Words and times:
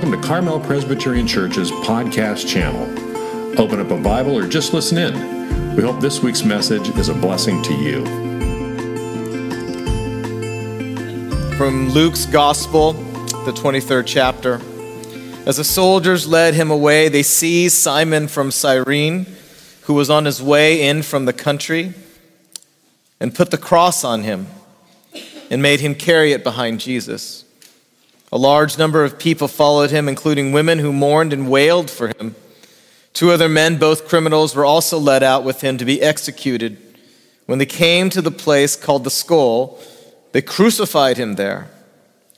Welcome 0.00 0.18
to 0.18 0.26
Carmel 0.26 0.60
Presbyterian 0.60 1.26
Church's 1.26 1.70
podcast 1.70 2.48
channel. 2.48 2.84
Open 3.60 3.80
up 3.80 3.90
a 3.90 3.98
Bible 3.98 4.34
or 4.34 4.48
just 4.48 4.72
listen 4.72 4.96
in. 4.96 5.76
We 5.76 5.82
hope 5.82 6.00
this 6.00 6.22
week's 6.22 6.42
message 6.42 6.88
is 6.96 7.10
a 7.10 7.14
blessing 7.14 7.60
to 7.64 7.74
you. 7.74 8.06
From 11.58 11.90
Luke's 11.90 12.24
Gospel, 12.24 12.94
the 13.44 13.52
23rd 13.52 14.06
chapter. 14.06 14.54
As 15.44 15.58
the 15.58 15.64
soldiers 15.64 16.26
led 16.26 16.54
him 16.54 16.70
away, 16.70 17.10
they 17.10 17.22
seized 17.22 17.76
Simon 17.76 18.26
from 18.26 18.50
Cyrene, 18.50 19.26
who 19.82 19.92
was 19.92 20.08
on 20.08 20.24
his 20.24 20.42
way 20.42 20.80
in 20.80 21.02
from 21.02 21.26
the 21.26 21.34
country, 21.34 21.92
and 23.20 23.34
put 23.34 23.50
the 23.50 23.58
cross 23.58 24.02
on 24.02 24.22
him 24.22 24.46
and 25.50 25.60
made 25.60 25.80
him 25.80 25.94
carry 25.94 26.32
it 26.32 26.42
behind 26.42 26.80
Jesus. 26.80 27.44
A 28.32 28.38
large 28.38 28.78
number 28.78 29.04
of 29.04 29.18
people 29.18 29.48
followed 29.48 29.90
him, 29.90 30.08
including 30.08 30.52
women 30.52 30.78
who 30.78 30.92
mourned 30.92 31.32
and 31.32 31.50
wailed 31.50 31.90
for 31.90 32.08
him. 32.08 32.36
Two 33.12 33.32
other 33.32 33.48
men, 33.48 33.76
both 33.76 34.06
criminals, 34.06 34.54
were 34.54 34.64
also 34.64 34.98
led 34.98 35.22
out 35.22 35.44
with 35.44 35.62
him 35.62 35.78
to 35.78 35.84
be 35.84 36.00
executed. 36.00 36.78
When 37.46 37.58
they 37.58 37.66
came 37.66 38.08
to 38.10 38.22
the 38.22 38.30
place 38.30 38.76
called 38.76 39.04
the 39.04 39.10
skull, 39.10 39.80
they 40.32 40.42
crucified 40.42 41.16
him 41.16 41.34
there, 41.34 41.68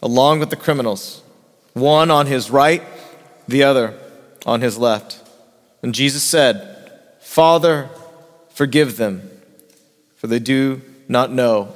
along 0.02 0.38
with 0.38 0.50
the 0.50 0.56
criminals, 0.56 1.22
one 1.74 2.10
on 2.10 2.26
his 2.26 2.50
right, 2.50 2.82
the 3.46 3.62
other 3.62 3.98
on 4.46 4.62
his 4.62 4.78
left. 4.78 5.20
And 5.82 5.94
Jesus 5.94 6.22
said, 6.22 6.90
Father, 7.20 7.90
forgive 8.48 8.96
them, 8.96 9.30
for 10.16 10.26
they 10.26 10.38
do 10.38 10.80
not 11.08 11.30
know 11.30 11.74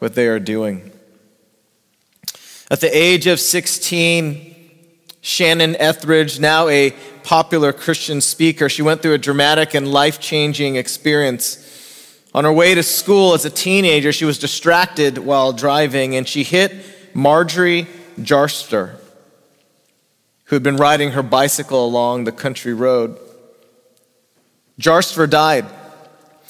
what 0.00 0.14
they 0.14 0.26
are 0.26 0.40
doing. 0.40 0.91
At 2.72 2.80
the 2.80 2.96
age 2.96 3.26
of 3.26 3.38
16, 3.38 4.54
Shannon 5.20 5.76
Ethridge, 5.76 6.40
now 6.40 6.68
a 6.68 6.92
popular 7.22 7.70
Christian 7.70 8.22
speaker, 8.22 8.70
she 8.70 8.80
went 8.80 9.02
through 9.02 9.12
a 9.12 9.18
dramatic 9.18 9.74
and 9.74 9.92
life 9.92 10.18
changing 10.18 10.76
experience. 10.76 12.22
On 12.32 12.44
her 12.44 12.52
way 12.52 12.74
to 12.74 12.82
school 12.82 13.34
as 13.34 13.44
a 13.44 13.50
teenager, 13.50 14.10
she 14.10 14.24
was 14.24 14.38
distracted 14.38 15.18
while 15.18 15.52
driving 15.52 16.16
and 16.16 16.26
she 16.26 16.44
hit 16.44 16.72
Marjorie 17.14 17.86
Jarstfer, 18.18 18.96
who 20.44 20.56
had 20.56 20.62
been 20.62 20.78
riding 20.78 21.10
her 21.10 21.22
bicycle 21.22 21.84
along 21.84 22.24
the 22.24 22.32
country 22.32 22.72
road. 22.72 23.18
Jarstfer 24.80 25.28
died, 25.28 25.66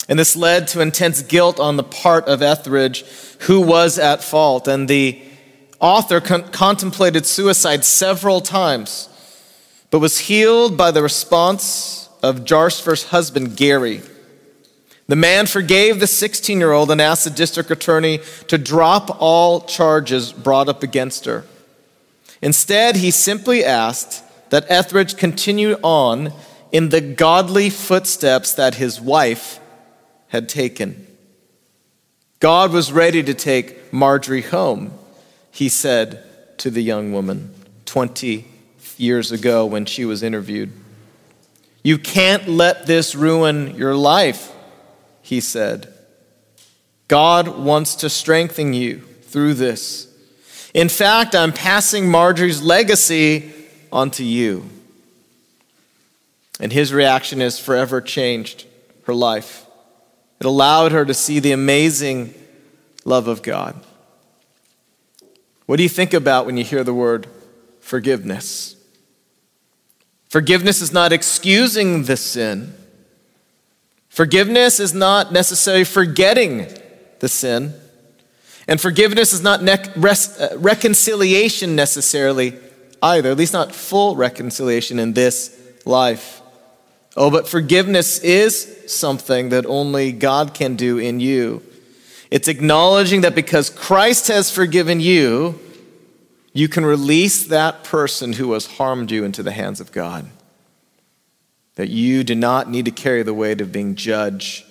and 0.09 0.21
this 0.21 0.37
led 0.37 0.69
to 0.69 0.83
intense 0.83 1.21
guilt 1.21 1.59
on 1.59 1.77
the 1.77 1.83
part 1.83 2.27
of 2.27 2.43
Ethridge, 2.43 3.05
who 3.41 3.61
was 3.61 3.99
at 3.99 4.23
fault, 4.23 4.69
and 4.69 4.87
the 4.87 5.21
author 5.83 6.21
con- 6.21 6.45
contemplated 6.45 7.27
suicide 7.27 7.85
several 7.85 8.41
times, 8.41 9.09
but 9.91 9.99
was 9.99 10.21
healed 10.21 10.79
by 10.79 10.91
the 10.91 11.03
response 11.03 12.09
of 12.23 12.45
Jarstfer's 12.45 13.09
husband, 13.09 13.57
Gary. 13.57 14.01
The 15.09 15.17
man 15.17 15.47
forgave 15.47 16.01
the 16.01 16.07
16 16.07 16.59
year 16.59 16.73
old 16.73 16.91
and 16.91 17.01
asked 17.01 17.25
the 17.25 17.31
district 17.31 17.71
attorney 17.71 18.21
to 18.47 18.57
drop 18.57 19.21
all 19.21 19.63
charges 19.63 20.33
brought 20.33 20.69
up 20.69 20.83
against 20.83 21.27
her. 21.27 21.45
Instead, 22.41 22.97
he 22.97 23.11
simply 23.11 23.65
asked 23.65 24.25
that 24.51 24.65
Ethridge 24.69 25.17
continue 25.17 25.75
on 25.83 26.33
in 26.71 26.89
the 26.89 27.01
godly 27.01 27.69
footsteps 27.69 28.55
that 28.55 28.77
his 28.77 29.01
wife 29.01 29.61
had 30.29 30.49
taken. 30.49 31.07
God 32.39 32.73
was 32.73 32.93
ready 32.93 33.23
to 33.23 33.35
take 33.35 33.93
Marjorie 33.93 34.43
home 34.43 34.93
he 35.53 35.69
said 35.69 36.59
to 36.59 36.71
the 36.71 36.83
young 36.83 37.13
woman 37.13 37.55
20 37.85 38.45
years 38.97 39.31
ago 39.31 39.65
when 39.67 39.85
she 39.85 40.05
was 40.05 40.23
interviewed. 40.23 40.73
You 41.83 41.99
can't 41.99 42.49
let 42.49 42.87
this 42.87 43.15
ruin 43.15 43.77
your 43.77 43.95
life, 43.95 44.53
he 45.21 45.41
said. 45.41 45.93
God 47.07 47.49
wants 47.49 47.97
to 47.97 48.09
strengthen 48.09 48.73
you 48.73 49.01
through 49.01 49.55
this. 49.55 50.09
In 50.73 50.89
fact, 50.89 51.35
I'm 51.35 51.53
passing 51.53 52.09
Marjorie's 52.09 52.63
legacy 52.63 53.53
onto 53.93 54.25
you. 54.25 54.65
And 56.59 56.73
his 56.73 56.93
reaction 56.95 57.41
has 57.41 57.59
forever 57.59 58.01
changed 58.01 58.67
her 59.05 59.15
life. 59.15 59.67
It 60.41 60.47
allowed 60.47 60.93
her 60.93 61.05
to 61.05 61.13
see 61.13 61.41
the 61.41 61.53
amazing 61.53 62.33
love 63.05 63.29
of 63.29 63.43
God. 63.43 63.79
What 65.73 65.79
do 65.79 65.85
you 65.85 65.89
think 65.89 66.13
about 66.13 66.45
when 66.45 66.59
you 66.59 66.65
hear 66.65 66.85
the 66.85 66.93
word 66.93 67.27
forgiveness? 67.81 68.77
Forgiveness 70.29 70.83
is 70.83 70.93
not 70.93 71.15
excusing 71.15 72.03
the 72.03 72.19
sin. 72.19 72.75
Forgiveness 74.11 74.79
is 74.79 74.93
not 74.93 75.33
necessarily 75.33 75.85
forgetting 75.85 76.67
the 77.21 77.29
sin. 77.31 77.73
And 78.69 78.83
forgiveness 78.83 79.33
is 79.33 79.43
not 79.43 79.63
ne- 79.63 79.91
res- 79.97 80.39
uh, 80.39 80.55
reconciliation 80.59 81.75
necessarily 81.75 82.59
either, 83.03 83.31
at 83.31 83.39
least 83.39 83.55
not 83.55 83.75
full 83.75 84.15
reconciliation 84.15 84.99
in 84.99 85.15
this 85.15 85.59
life. 85.87 86.43
Oh, 87.17 87.31
but 87.31 87.49
forgiveness 87.49 88.19
is 88.19 88.93
something 88.93 89.49
that 89.49 89.65
only 89.65 90.13
God 90.13 90.53
can 90.53 90.77
do 90.77 90.99
in 90.99 91.19
you. 91.19 91.63
It's 92.33 92.49
acknowledging 92.49 93.21
that 93.21 93.35
because 93.35 93.69
Christ 93.69 94.29
has 94.29 94.51
forgiven 94.51 95.01
you, 95.01 95.61
you 96.55 96.67
can 96.67 96.83
release 96.83 97.45
that 97.49 97.85
person 97.85 98.33
who 98.33 98.55
has 98.55 98.65
harmed 98.65 99.11
you 99.11 99.23
into 99.23 99.43
the 99.43 99.53
hands 99.53 99.81
of 99.81 99.93
God. 99.93 100.31
That 101.75 101.91
you 101.91 102.25
do 102.25 102.35
not 102.35 102.71
need 102.71 102.87
to 102.87 102.91
carry 102.91 103.23
the 103.23 103.35
weight 103.35 103.61
of 103.61 103.71
being 103.71 103.97
judge 103.97 104.65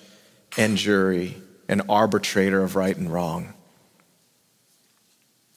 and 0.58 0.76
jury 0.76 1.40
and 1.68 1.82
arbitrator 1.88 2.64
of 2.64 2.74
right 2.74 2.96
and 2.96 3.12
wrong. 3.12 3.54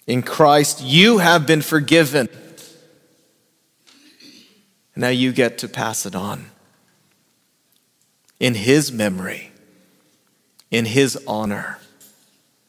In 0.06 0.22
Christ, 0.22 0.84
you 0.84 1.18
have 1.18 1.48
been 1.48 1.64
forgiven. 1.64 2.30
Now 4.96 5.10
you 5.10 5.34
get 5.34 5.58
to 5.58 5.68
pass 5.68 6.06
it 6.06 6.14
on 6.14 6.52
in 8.40 8.54
His 8.54 8.92
memory, 8.92 9.50
in 10.70 10.86
His 10.86 11.18
honor 11.26 11.80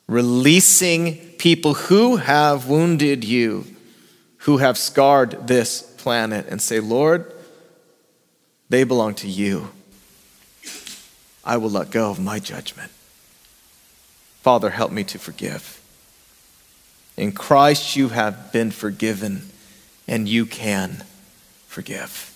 releasing 0.08 1.16
people 1.38 1.74
who 1.74 2.16
have 2.16 2.68
wounded 2.68 3.24
you, 3.24 3.66
who 4.38 4.58
have 4.58 4.78
scarred 4.78 5.46
this 5.48 5.82
planet, 5.82 6.46
and 6.48 6.62
say, 6.62 6.80
Lord, 6.80 7.32
they 8.68 8.84
belong 8.84 9.14
to 9.16 9.28
you. 9.28 9.70
I 11.44 11.56
will 11.56 11.70
let 11.70 11.90
go 11.90 12.10
of 12.10 12.18
my 12.18 12.38
judgment. 12.38 12.90
Father, 14.42 14.70
help 14.70 14.92
me 14.92 15.04
to 15.04 15.18
forgive. 15.18 15.80
In 17.16 17.32
Christ, 17.32 17.96
you 17.96 18.10
have 18.10 18.52
been 18.52 18.70
forgiven, 18.70 19.50
and 20.06 20.28
you 20.28 20.46
can 20.46 21.04
forgive. 21.66 22.32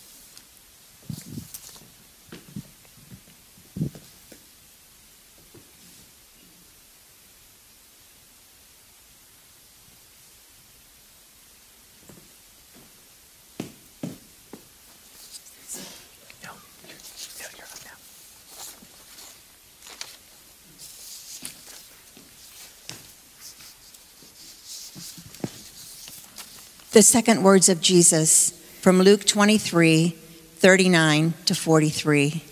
The 26.93 27.03
second 27.03 27.45
words 27.45 27.69
of 27.69 27.81
Jesus 27.81 28.51
from 28.81 28.99
Luke 28.99 29.25
23 29.25 30.09
39 30.09 31.35
to 31.47 31.55
43. 31.55 32.43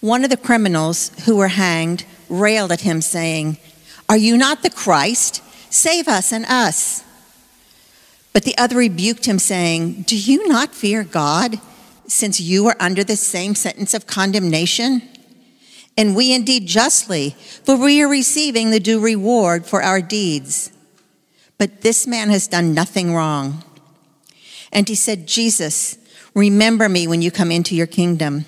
One 0.00 0.24
of 0.24 0.30
the 0.30 0.38
criminals 0.38 1.10
who 1.26 1.36
were 1.36 1.48
hanged 1.48 2.06
railed 2.30 2.72
at 2.72 2.80
him, 2.80 3.02
saying, 3.02 3.58
Are 4.08 4.16
you 4.16 4.38
not 4.38 4.62
the 4.62 4.70
Christ? 4.70 5.42
Save 5.70 6.08
us 6.08 6.32
and 6.32 6.46
us. 6.46 7.04
But 8.32 8.44
the 8.44 8.56
other 8.56 8.76
rebuked 8.76 9.26
him, 9.26 9.38
saying, 9.38 10.04
Do 10.06 10.16
you 10.16 10.48
not 10.48 10.74
fear 10.74 11.04
God, 11.04 11.60
since 12.08 12.40
you 12.40 12.66
are 12.68 12.76
under 12.80 13.04
the 13.04 13.16
same 13.16 13.54
sentence 13.54 13.92
of 13.92 14.06
condemnation? 14.06 15.02
And 15.98 16.16
we 16.16 16.32
indeed 16.32 16.66
justly, 16.66 17.36
for 17.64 17.76
we 17.76 18.00
are 18.00 18.08
receiving 18.08 18.70
the 18.70 18.80
due 18.80 18.98
reward 18.98 19.66
for 19.66 19.82
our 19.82 20.00
deeds. 20.00 20.70
But 21.58 21.82
this 21.82 22.06
man 22.06 22.30
has 22.30 22.46
done 22.46 22.74
nothing 22.74 23.14
wrong. 23.14 23.64
And 24.72 24.88
he 24.88 24.94
said, 24.94 25.28
Jesus, 25.28 25.96
remember 26.34 26.88
me 26.88 27.06
when 27.06 27.22
you 27.22 27.30
come 27.30 27.50
into 27.50 27.76
your 27.76 27.86
kingdom. 27.86 28.46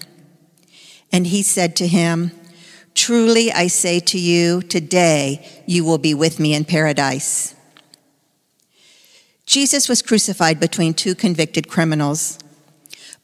And 1.13 1.27
he 1.29 1.43
said 1.43 1.77
to 1.77 1.87
him, 1.87 2.33
Truly 2.95 3.53
I 3.53 3.67
say 3.69 4.01
to 4.01 4.19
you, 4.19 4.63
today 4.63 5.47
you 5.67 5.85
will 5.85 5.99
be 5.99 6.15
with 6.15 6.41
me 6.41 6.55
in 6.55 6.65
paradise. 6.65 7.55
Jesus 9.45 9.89
was 9.89 10.03
crucified 10.03 10.59
between 10.59 10.95
two 10.95 11.15
convicted 11.15 11.69
criminals. 11.69 12.39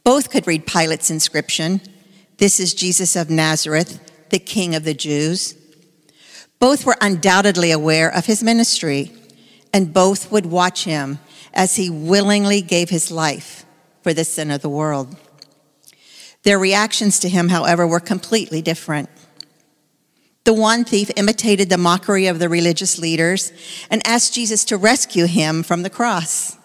Both 0.04 0.30
could 0.30 0.46
read 0.46 0.66
Pilate's 0.66 1.10
inscription 1.10 1.80
This 2.38 2.60
is 2.60 2.74
Jesus 2.74 3.16
of 3.16 3.30
Nazareth, 3.30 4.28
the 4.30 4.38
King 4.38 4.74
of 4.74 4.84
the 4.84 4.94
Jews. 4.94 5.56
Both 6.58 6.86
were 6.86 6.96
undoubtedly 7.00 7.72
aware 7.72 8.08
of 8.08 8.26
his 8.26 8.42
ministry, 8.42 9.10
and 9.72 9.92
both 9.92 10.30
would 10.30 10.46
watch 10.46 10.84
him 10.84 11.18
as 11.54 11.76
he 11.76 11.90
willingly 11.90 12.60
gave 12.62 12.90
his 12.90 13.10
life 13.10 13.64
for 14.02 14.12
the 14.12 14.24
sin 14.24 14.50
of 14.50 14.62
the 14.62 14.68
world. 14.68 15.16
Their 16.42 16.58
reactions 16.58 17.18
to 17.20 17.28
him, 17.28 17.48
however, 17.48 17.86
were 17.86 18.00
completely 18.00 18.62
different. 18.62 19.08
The 20.44 20.52
one 20.52 20.84
thief 20.84 21.10
imitated 21.16 21.68
the 21.68 21.78
mockery 21.78 22.26
of 22.26 22.40
the 22.40 22.48
religious 22.48 22.98
leaders 22.98 23.52
and 23.90 24.04
asked 24.06 24.34
Jesus 24.34 24.64
to 24.66 24.76
rescue 24.76 25.26
him 25.26 25.62
from 25.62 25.82
the 25.82 25.90
cross. 25.90 26.56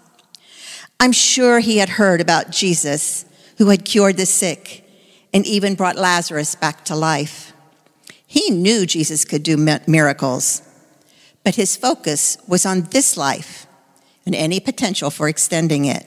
I'm 0.99 1.11
sure 1.11 1.59
he 1.59 1.77
had 1.77 1.89
heard 1.89 2.21
about 2.21 2.49
Jesus, 2.49 3.25
who 3.59 3.69
had 3.69 3.85
cured 3.85 4.17
the 4.17 4.25
sick 4.25 4.83
and 5.31 5.45
even 5.45 5.75
brought 5.75 5.95
Lazarus 5.95 6.55
back 6.55 6.83
to 6.85 6.95
life. 6.95 7.53
He 8.25 8.49
knew 8.49 8.87
Jesus 8.87 9.25
could 9.25 9.43
do 9.43 9.57
miracles, 9.57 10.66
but 11.47 11.55
his 11.55 11.77
focus 11.77 12.37
was 12.45 12.65
on 12.65 12.81
this 12.91 13.15
life 13.15 13.67
and 14.25 14.35
any 14.35 14.59
potential 14.59 15.09
for 15.09 15.29
extending 15.29 15.85
it. 15.85 16.05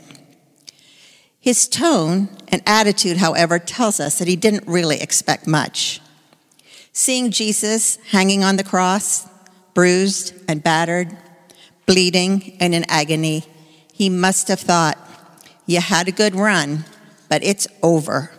His 1.41 1.67
tone 1.67 2.29
and 2.49 2.61
attitude, 2.67 3.17
however, 3.17 3.59
tells 3.59 4.01
us 4.01 4.19
that 4.19 4.29
he 4.29 4.37
didn't 4.37 4.69
really 4.69 5.01
expect 5.01 5.47
much. 5.47 6.03
Seeing 6.93 7.31
Jesus 7.31 7.97
hanging 8.11 8.45
on 8.45 8.57
the 8.57 8.65
cross, 8.65 9.27
bruised 9.73 10.35
and 10.47 10.63
battered, 10.63 11.17
bleeding 11.87 12.59
and 12.61 12.75
in 12.75 12.85
agony, 12.91 13.45
he 13.95 14.11
must 14.11 14.49
have 14.49 14.61
thought, 14.61 14.99
You 15.65 15.81
had 15.81 16.07
a 16.07 16.13
good 16.13 16.35
run, 16.35 16.85
but 17.31 17.43
it's 17.43 17.67
over. 17.83 18.31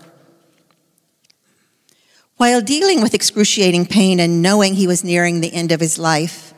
While 2.38 2.62
dealing 2.62 3.02
with 3.02 3.16
excruciating 3.16 3.88
pain 3.88 4.20
and 4.20 4.44
knowing 4.44 4.76
he 4.76 4.86
was 4.86 5.04
nearing 5.04 5.42
the 5.42 5.52
end 5.52 5.72
of 5.72 5.80
his 5.80 5.98
life, 5.98 6.51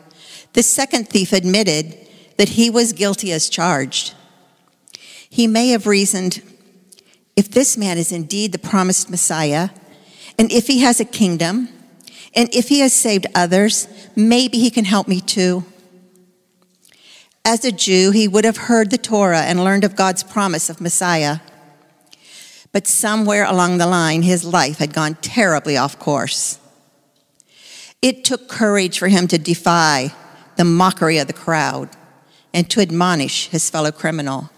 the 0.54 0.64
second 0.64 1.10
thief 1.10 1.34
admitted 1.34 1.98
that 2.38 2.50
he 2.50 2.70
was 2.70 2.94
guilty 2.94 3.32
as 3.32 3.50
charged. 3.50 4.14
He 5.30 5.48
may 5.48 5.70
have 5.70 5.88
reasoned 5.88 6.42
if 7.36 7.50
this 7.50 7.76
man 7.78 7.98
is 7.98 8.12
indeed 8.12 8.52
the 8.52 8.60
promised 8.60 9.10
Messiah, 9.10 9.70
and 10.38 10.52
if 10.52 10.68
he 10.68 10.82
has 10.82 11.00
a 11.00 11.06
kingdom, 11.06 11.70
and 12.36 12.54
if 12.54 12.70
he 12.70 12.80
has 12.80 12.94
saved 12.94 13.26
others, 13.34 13.88
maybe 14.16 14.60
he 14.60 14.70
can 14.70 14.86
help 14.86 15.08
me 15.08 15.22
too. 15.22 15.64
As 17.46 17.66
a 17.66 17.72
Jew, 17.72 18.12
he 18.12 18.28
would 18.28 18.46
have 18.46 18.58
heard 18.58 18.90
the 18.90 18.98
Torah 18.98 19.42
and 19.42 19.64
learned 19.64 19.84
of 19.84 19.96
God's 19.96 20.24
promise 20.24 20.70
of 20.70 20.80
Messiah. 20.80 21.40
But 22.72 22.88
somewhere 22.88 23.44
along 23.44 23.78
the 23.78 23.86
line, 23.86 24.22
his 24.22 24.46
life 24.46 24.78
had 24.78 24.94
gone 24.94 25.16
terribly 25.16 25.78
off 25.78 26.00
course. 26.00 26.60
It 28.02 28.24
took 28.24 28.48
courage 28.48 28.98
for 28.98 29.08
him 29.08 29.28
to 29.28 29.38
defy 29.38 30.14
the 30.56 30.66
mockery 30.66 31.18
of 31.18 31.28
the 31.28 31.34
crowd 31.34 31.90
and 32.54 32.70
to 32.70 32.82
admonish 32.82 33.50
his 33.50 33.70
fellow 33.70 33.92
criminal. 33.92 34.50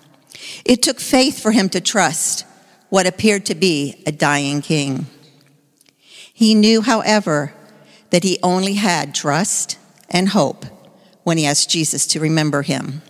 It 0.65 0.81
took 0.81 0.99
faith 0.99 1.41
for 1.41 1.51
him 1.51 1.69
to 1.69 1.81
trust 1.81 2.45
what 2.89 3.07
appeared 3.07 3.45
to 3.47 3.55
be 3.55 4.03
a 4.05 4.11
dying 4.11 4.61
king. 4.61 5.07
He 6.33 6.53
knew, 6.53 6.81
however, 6.81 7.53
that 8.09 8.23
he 8.23 8.39
only 8.43 8.73
had 8.73 9.15
trust 9.15 9.77
and 10.09 10.29
hope 10.29 10.65
when 11.23 11.37
he 11.37 11.45
asked 11.45 11.69
Jesus 11.69 12.05
to 12.07 12.19
remember 12.19 12.61
him. 12.61 13.01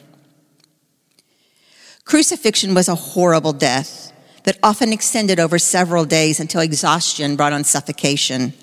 Crucifixion 2.05 2.73
was 2.73 2.87
a 2.87 2.95
horrible 2.95 3.53
death 3.53 4.13
that 4.43 4.59
often 4.61 4.93
extended 4.93 5.39
over 5.39 5.57
several 5.57 6.05
days 6.05 6.39
until 6.39 6.61
exhaustion 6.61 7.35
brought 7.35 7.51
on 7.51 7.63
suffocation. 7.63 8.53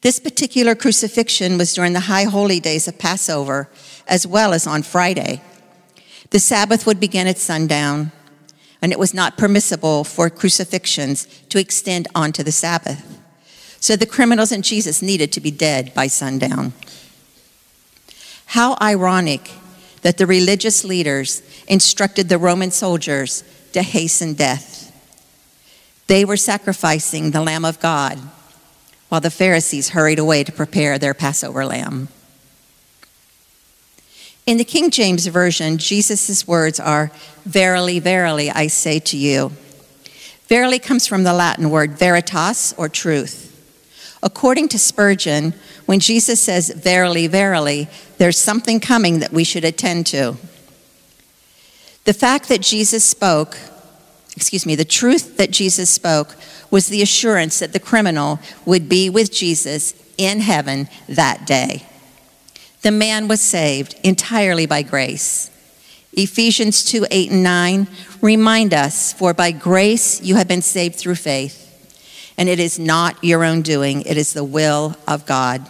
This 0.00 0.20
particular 0.20 0.74
crucifixion 0.74 1.58
was 1.58 1.74
during 1.74 1.92
the 1.92 2.00
high 2.00 2.24
holy 2.24 2.60
days 2.60 2.86
of 2.86 2.98
Passover, 2.98 3.68
as 4.06 4.26
well 4.26 4.52
as 4.52 4.66
on 4.66 4.82
Friday. 4.82 5.42
The 6.30 6.38
Sabbath 6.38 6.86
would 6.86 7.00
begin 7.00 7.26
at 7.26 7.38
sundown, 7.38 8.12
and 8.80 8.92
it 8.92 8.98
was 8.98 9.12
not 9.12 9.36
permissible 9.36 10.04
for 10.04 10.30
crucifixions 10.30 11.26
to 11.48 11.58
extend 11.58 12.06
onto 12.14 12.44
the 12.44 12.52
Sabbath. 12.52 13.20
So 13.80 13.96
the 13.96 14.06
criminals 14.06 14.52
and 14.52 14.62
Jesus 14.62 15.02
needed 15.02 15.32
to 15.32 15.40
be 15.40 15.50
dead 15.50 15.92
by 15.94 16.06
sundown. 16.06 16.74
How 18.46 18.76
ironic 18.80 19.50
that 20.02 20.16
the 20.16 20.26
religious 20.26 20.84
leaders 20.84 21.42
instructed 21.66 22.28
the 22.28 22.38
Roman 22.38 22.70
soldiers 22.70 23.42
to 23.72 23.82
hasten 23.82 24.34
death. 24.34 24.84
They 26.06 26.24
were 26.24 26.36
sacrificing 26.36 27.32
the 27.32 27.42
Lamb 27.42 27.64
of 27.64 27.80
God 27.80 28.18
while 29.08 29.20
the 29.20 29.30
Pharisees 29.30 29.90
hurried 29.90 30.18
away 30.18 30.44
to 30.44 30.52
prepare 30.52 30.98
their 30.98 31.14
Passover 31.14 31.64
lamb. 31.64 32.08
In 34.46 34.56
the 34.56 34.64
King 34.64 34.90
James 34.90 35.26
Version, 35.26 35.76
Jesus' 35.76 36.46
words 36.46 36.80
are, 36.80 37.10
Verily, 37.44 37.98
verily, 37.98 38.50
I 38.50 38.66
say 38.68 38.98
to 39.00 39.16
you. 39.16 39.52
Verily 40.48 40.78
comes 40.78 41.06
from 41.06 41.24
the 41.24 41.34
Latin 41.34 41.68
word 41.68 41.92
veritas, 41.92 42.74
or 42.78 42.88
truth. 42.88 43.44
According 44.22 44.68
to 44.68 44.78
Spurgeon, 44.78 45.52
when 45.84 46.00
Jesus 46.00 46.42
says, 46.42 46.70
Verily, 46.70 47.26
verily, 47.26 47.88
there's 48.16 48.38
something 48.38 48.80
coming 48.80 49.20
that 49.20 49.32
we 49.32 49.44
should 49.44 49.64
attend 49.64 50.06
to. 50.06 50.36
The 52.04 52.14
fact 52.14 52.48
that 52.48 52.62
Jesus 52.62 53.04
spoke, 53.04 53.58
excuse 54.34 54.64
me, 54.64 54.74
the 54.74 54.84
truth 54.84 55.36
that 55.36 55.50
Jesus 55.50 55.90
spoke 55.90 56.36
was 56.70 56.88
the 56.88 57.02
assurance 57.02 57.58
that 57.58 57.72
the 57.72 57.80
criminal 57.80 58.40
would 58.64 58.88
be 58.88 59.08
with 59.10 59.32
Jesus 59.32 59.94
in 60.16 60.40
heaven 60.40 60.88
that 61.08 61.46
day. 61.46 61.86
The 62.82 62.90
man 62.90 63.28
was 63.28 63.40
saved 63.40 63.98
entirely 64.02 64.66
by 64.66 64.82
grace. 64.82 65.50
Ephesians 66.12 66.84
2 66.84 67.06
8 67.10 67.30
and 67.30 67.42
9 67.42 67.86
remind 68.20 68.74
us, 68.74 69.12
For 69.12 69.34
by 69.34 69.52
grace 69.52 70.22
you 70.22 70.36
have 70.36 70.48
been 70.48 70.62
saved 70.62 70.96
through 70.96 71.16
faith 71.16 71.68
and 72.38 72.48
it 72.48 72.60
is 72.60 72.78
not 72.78 73.22
your 73.22 73.44
own 73.44 73.62
doing, 73.62 74.02
it 74.02 74.16
is 74.16 74.32
the 74.32 74.44
will 74.44 74.96
of 75.08 75.26
God. 75.26 75.66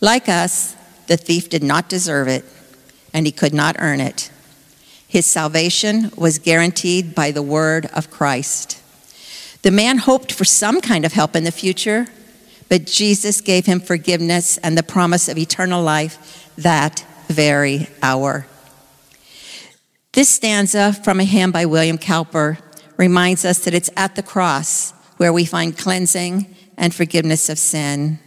Like 0.00 0.28
us, 0.28 0.74
the 1.06 1.18
thief 1.18 1.50
did 1.50 1.62
not 1.62 1.88
deserve 1.88 2.28
it, 2.28 2.44
and 3.12 3.26
he 3.26 3.32
could 3.32 3.52
not 3.52 3.76
earn 3.78 4.00
it. 4.00 4.30
His 5.06 5.26
salvation 5.26 6.10
was 6.16 6.38
guaranteed 6.38 7.14
by 7.14 7.30
the 7.30 7.42
word 7.42 7.86
of 7.94 8.10
Christ. 8.10 8.80
The 9.64 9.70
man 9.70 9.96
hoped 9.96 10.30
for 10.30 10.44
some 10.44 10.82
kind 10.82 11.06
of 11.06 11.14
help 11.14 11.34
in 11.34 11.44
the 11.44 11.50
future, 11.50 12.06
but 12.68 12.84
Jesus 12.84 13.40
gave 13.40 13.64
him 13.64 13.80
forgiveness 13.80 14.58
and 14.58 14.76
the 14.76 14.82
promise 14.82 15.26
of 15.26 15.38
eternal 15.38 15.82
life 15.82 16.52
that 16.58 17.02
very 17.28 17.88
hour. 18.02 18.46
This 20.12 20.28
stanza 20.28 20.92
from 20.92 21.18
a 21.18 21.24
hymn 21.24 21.50
by 21.50 21.64
William 21.64 21.96
Cowper 21.96 22.58
reminds 22.98 23.46
us 23.46 23.60
that 23.60 23.72
it's 23.72 23.88
at 23.96 24.16
the 24.16 24.22
cross 24.22 24.92
where 25.16 25.32
we 25.32 25.46
find 25.46 25.78
cleansing 25.78 26.54
and 26.76 26.94
forgiveness 26.94 27.48
of 27.48 27.58
sin. 27.58 28.18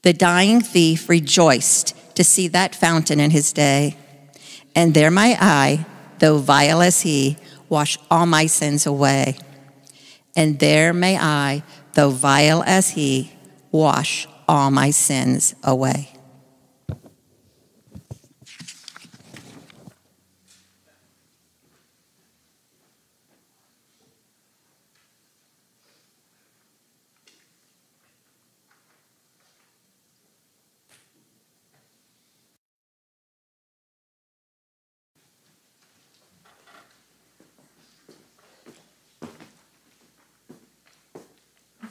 The 0.00 0.14
dying 0.14 0.62
thief 0.62 1.10
rejoiced 1.10 1.94
to 2.16 2.24
see 2.24 2.48
that 2.48 2.74
fountain 2.74 3.20
in 3.20 3.32
his 3.32 3.52
day. 3.52 3.98
And 4.74 4.94
there 4.94 5.10
my 5.10 5.36
eye, 5.38 5.84
though 6.20 6.38
vile 6.38 6.80
as 6.80 7.02
he, 7.02 7.36
wash 7.68 7.98
all 8.10 8.24
my 8.24 8.46
sins 8.46 8.86
away. 8.86 9.36
And 10.36 10.58
there 10.58 10.92
may 10.92 11.18
I, 11.18 11.62
though 11.94 12.10
vile 12.10 12.62
as 12.64 12.90
he, 12.90 13.32
wash 13.72 14.26
all 14.48 14.70
my 14.70 14.90
sins 14.90 15.54
away. 15.62 16.10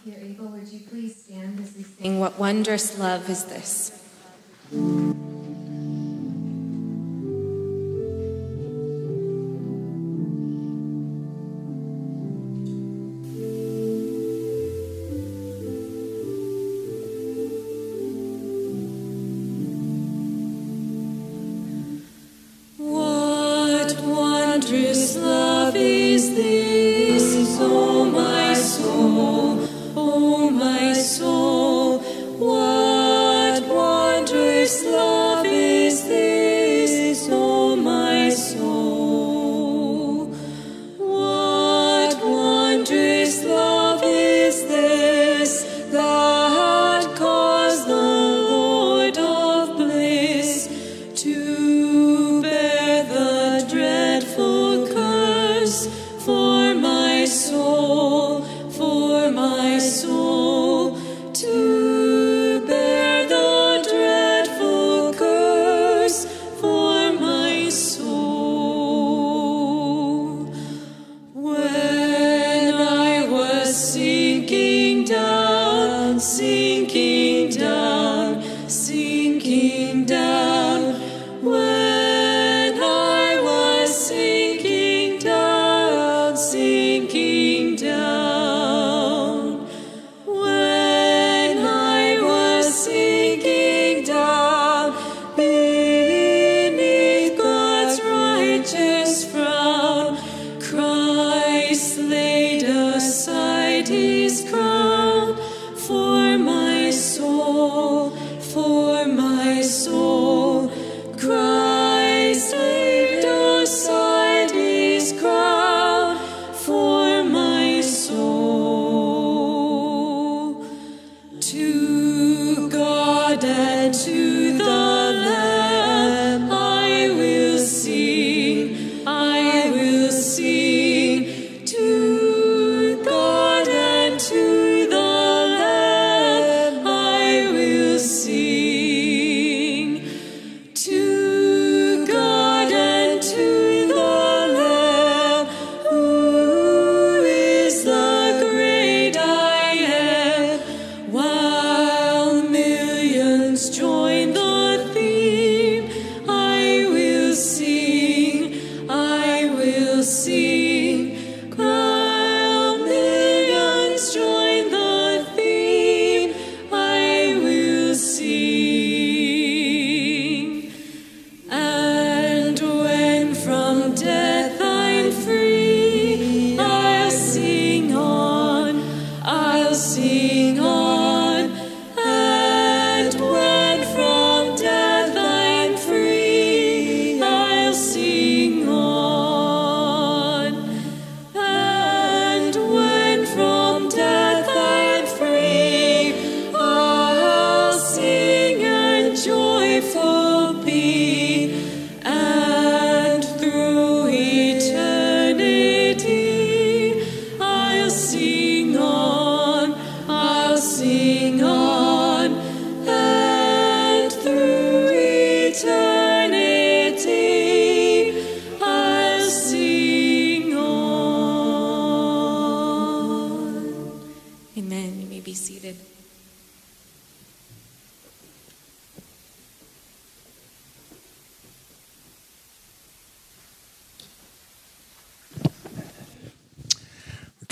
you're 0.09 0.19
able, 0.19 0.47
would 0.47 0.67
you 0.67 0.81
please 0.89 1.23
stand 1.23 1.59
as 1.59 1.75
we 1.75 1.83
sing 1.83 1.88
What 2.01 2.39
Wondrous 2.39 2.97
Love 2.97 3.29
Is 3.29 3.43
This? 3.43 3.91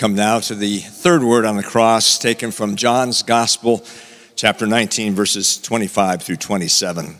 Come 0.08 0.16
now 0.16 0.40
to 0.40 0.56
the 0.56 0.78
third 0.78 1.22
word 1.22 1.44
on 1.44 1.58
the 1.58 1.64
cross, 1.64 2.18
taken 2.18 2.50
from 2.50 2.78
John's 2.78 3.24
Gospel, 3.24 3.84
chapter 4.38 4.66
19, 4.66 5.14
verses 5.16 5.58
25 5.58 6.24
through 6.24 6.38
27. 6.38 7.18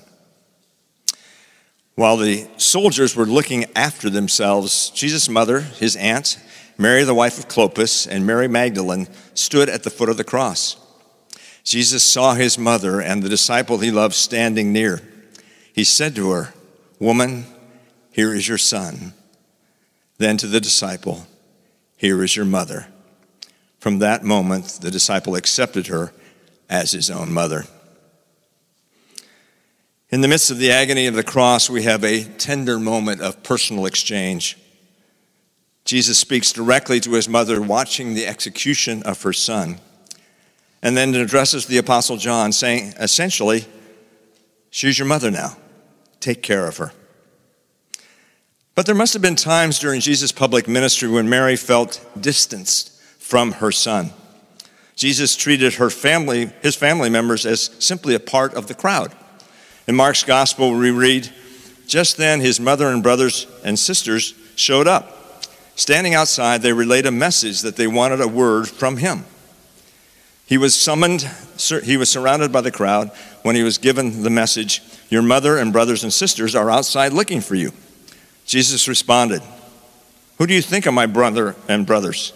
While 1.96 2.16
the 2.16 2.48
soldiers 2.56 3.14
were 3.14 3.26
looking 3.26 3.66
after 3.76 4.10
themselves, 4.10 4.90
Jesus' 4.92 5.28
mother, 5.28 5.60
his 5.60 5.98
aunt, 5.98 6.40
Mary, 6.78 7.04
the 7.04 7.14
wife 7.14 7.38
of 7.38 7.50
Clopas, 7.50 8.08
and 8.08 8.26
Mary 8.26 8.48
Magdalene 8.48 9.10
stood 9.34 9.68
at 9.68 9.84
the 9.84 9.90
foot 9.90 10.08
of 10.08 10.16
the 10.16 10.24
cross. 10.24 10.78
Jesus 11.66 12.06
saw 12.06 12.36
his 12.36 12.58
mother 12.58 13.02
and 13.02 13.22
the 13.22 13.28
disciple 13.28 13.80
he 13.80 13.92
loved 13.92 14.16
standing 14.16 14.72
near. 14.72 15.02
He 15.74 15.84
said 15.84 16.16
to 16.16 16.32
her, 16.32 16.54
Woman, 17.00 17.48
here 18.14 18.34
is 18.34 18.48
your 18.48 18.58
son. 18.58 19.14
Then 20.20 20.38
to 20.38 20.48
the 20.48 20.62
disciple, 20.62 21.28
here 21.98 22.24
is 22.24 22.36
your 22.36 22.46
mother. 22.46 22.88
From 23.80 24.00
that 24.00 24.24
moment, 24.24 24.80
the 24.82 24.92
disciple 24.92 25.36
accepted 25.36 25.88
her 25.88 26.14
as 26.70 26.92
his 26.92 27.10
own 27.10 27.34
mother. 27.34 27.66
In 30.10 30.22
the 30.22 30.28
midst 30.28 30.52
of 30.52 30.58
the 30.58 30.72
agony 30.72 31.08
of 31.08 31.16
the 31.16 31.24
cross, 31.24 31.70
we 31.70 31.84
have 31.84 32.04
a 32.04 32.24
tender 32.24 32.80
moment 32.80 33.20
of 33.20 33.44
personal 33.44 33.86
exchange. 33.86 34.58
Jesus 35.84 36.18
speaks 36.18 36.54
directly 36.54 37.00
to 37.02 37.12
his 37.12 37.28
mother, 37.28 37.62
watching 37.62 38.14
the 38.14 38.26
execution 38.26 39.04
of 39.04 39.22
her 39.24 39.34
son, 39.34 39.80
and 40.82 40.96
then 40.96 41.14
addresses 41.16 41.66
the 41.66 41.78
Apostle 41.78 42.18
John, 42.18 42.52
saying, 42.52 42.94
essentially, 43.00 43.66
She's 44.70 45.00
your 45.00 45.08
mother 45.08 45.32
now. 45.32 45.58
Take 46.20 46.44
care 46.44 46.68
of 46.68 46.78
her. 46.78 46.92
But 48.78 48.86
there 48.86 48.94
must 48.94 49.14
have 49.14 49.24
been 49.24 49.36
times 49.36 49.80
during 49.80 50.02
Jesus' 50.02 50.32
public 50.32 50.68
ministry 50.68 51.10
when 51.10 51.28
Mary 51.28 51.56
felt 51.56 52.00
distanced 52.22 52.92
from 53.18 53.54
her 53.54 53.72
son. 53.72 54.12
Jesus 54.96 55.36
treated 55.36 55.74
her 55.74 55.90
family, 55.90 56.52
his 56.62 56.76
family 56.76 57.10
members, 57.10 57.48
as 57.48 57.72
simply 57.80 58.14
a 58.14 58.20
part 58.20 58.54
of 58.54 58.68
the 58.68 58.76
crowd. 58.76 59.16
In 59.88 59.96
Mark's 59.96 60.24
gospel, 60.24 60.78
we 60.78 60.92
read, 60.92 61.28
Just 61.88 62.18
then 62.18 62.40
his 62.40 62.60
mother 62.60 62.90
and 62.90 63.02
brothers 63.02 63.48
and 63.64 63.80
sisters 63.80 64.36
showed 64.56 64.88
up. 64.88 65.44
Standing 65.76 66.14
outside, 66.14 66.62
they 66.62 66.72
relayed 66.72 67.08
a 67.08 67.12
message 67.12 67.62
that 67.62 67.78
they 67.78 67.88
wanted 67.88 68.22
a 68.22 68.28
word 68.28 68.68
from 68.68 68.98
him. 68.98 69.26
He 70.46 70.60
was 70.60 70.76
summoned, 70.76 71.28
he 71.84 71.98
was 71.98 72.12
surrounded 72.12 72.52
by 72.52 72.62
the 72.62 72.70
crowd 72.70 73.10
when 73.42 73.56
he 73.56 73.64
was 73.64 73.80
given 73.80 74.22
the 74.22 74.30
message, 74.30 74.84
Your 75.10 75.24
mother 75.24 75.58
and 75.58 75.74
brothers 75.74 76.04
and 76.04 76.14
sisters 76.14 76.54
are 76.54 76.70
outside 76.70 77.12
looking 77.12 77.42
for 77.42 77.56
you. 77.56 77.72
Jesus 78.48 78.88
responded, 78.88 79.42
Who 80.38 80.48
do 80.48 80.54
you 80.54 80.62
think 80.62 80.88
are 80.88 80.92
my 80.92 81.06
brother 81.06 81.56
and 81.68 81.86
brothers? 81.86 82.32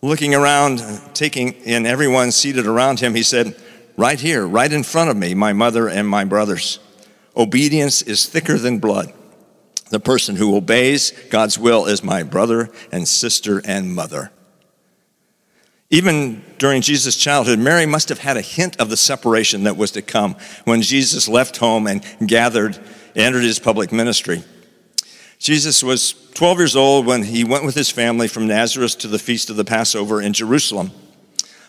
Looking 0.00 0.34
around, 0.34 0.82
taking 1.12 1.52
in 1.52 1.86
everyone 1.86 2.32
seated 2.32 2.66
around 2.66 3.00
him, 3.00 3.14
he 3.14 3.22
said, 3.22 3.54
Right 3.96 4.18
here, 4.18 4.46
right 4.46 4.72
in 4.72 4.82
front 4.82 5.10
of 5.10 5.16
me, 5.16 5.34
my 5.34 5.52
mother 5.52 5.88
and 5.88 6.08
my 6.08 6.24
brothers. 6.24 6.80
Obedience 7.36 8.00
is 8.02 8.26
thicker 8.26 8.58
than 8.58 8.78
blood. 8.78 9.12
The 9.90 10.00
person 10.00 10.36
who 10.36 10.56
obeys 10.56 11.12
God's 11.30 11.58
will 11.58 11.86
is 11.86 12.02
my 12.02 12.22
brother 12.22 12.70
and 12.90 13.06
sister 13.06 13.60
and 13.64 13.94
mother. 13.94 14.32
Even 15.90 16.42
during 16.58 16.80
Jesus' 16.80 17.16
childhood, 17.16 17.58
Mary 17.58 17.86
must 17.86 18.08
have 18.08 18.18
had 18.18 18.38
a 18.38 18.42
hint 18.42 18.80
of 18.80 18.88
the 18.88 18.96
separation 18.96 19.64
that 19.64 19.76
was 19.76 19.90
to 19.92 20.02
come 20.02 20.36
when 20.64 20.80
Jesus 20.80 21.28
left 21.28 21.58
home 21.58 21.86
and 21.86 22.02
gathered, 22.26 22.78
entered 23.14 23.42
his 23.44 23.58
public 23.58 23.92
ministry. 23.92 24.42
Jesus 25.44 25.82
was 25.82 26.14
12 26.32 26.58
years 26.58 26.74
old 26.74 27.04
when 27.04 27.22
he 27.22 27.44
went 27.44 27.66
with 27.66 27.74
his 27.74 27.90
family 27.90 28.28
from 28.28 28.46
Nazareth 28.46 28.96
to 29.00 29.08
the 29.08 29.18
feast 29.18 29.50
of 29.50 29.56
the 29.56 29.64
Passover 29.64 30.22
in 30.22 30.32
Jerusalem. 30.32 30.90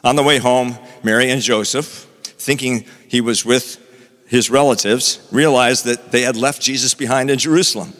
On 0.01 0.15
the 0.15 0.23
way 0.23 0.37
home, 0.37 0.77
Mary 1.03 1.29
and 1.29 1.41
Joseph, 1.41 2.07
thinking 2.23 2.85
he 3.09 3.19
was 3.19 3.43
with 3.43 3.77
his 4.27 4.49
relatives, 4.49 5.27
realized 5.29 5.83
that 5.83 6.13
they 6.13 6.21
had 6.21 6.37
left 6.37 6.61
Jesus 6.61 6.93
behind 6.93 7.29
in 7.29 7.37
Jerusalem. 7.37 7.93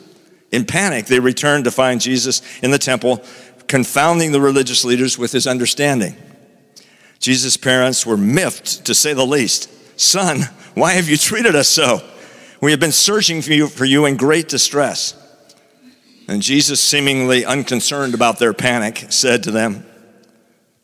In 0.50 0.64
panic, 0.64 1.04
they 1.04 1.20
returned 1.20 1.64
to 1.64 1.70
find 1.70 2.00
Jesus 2.00 2.40
in 2.62 2.70
the 2.70 2.78
temple, 2.78 3.22
confounding 3.66 4.32
the 4.32 4.40
religious 4.40 4.82
leaders 4.82 5.18
with 5.18 5.30
his 5.30 5.46
understanding. 5.46 6.16
Jesus' 7.20 7.58
parents 7.58 8.06
were 8.06 8.16
miffed, 8.16 8.86
to 8.86 8.94
say 8.94 9.12
the 9.12 9.26
least. 9.26 9.68
Son, 10.00 10.40
why 10.72 10.92
have 10.92 11.10
you 11.10 11.18
treated 11.18 11.54
us 11.54 11.68
so? 11.68 12.00
We 12.62 12.70
have 12.70 12.80
been 12.80 12.92
searching 12.92 13.42
for 13.42 13.52
you, 13.52 13.68
for 13.68 13.84
you 13.84 14.06
in 14.06 14.16
great 14.16 14.48
distress. 14.48 15.22
And 16.28 16.42
Jesus, 16.42 16.80
seemingly 16.80 17.44
unconcerned 17.44 18.14
about 18.14 18.38
their 18.38 18.52
panic, 18.52 19.06
said 19.10 19.42
to 19.44 19.50
them, 19.50 19.86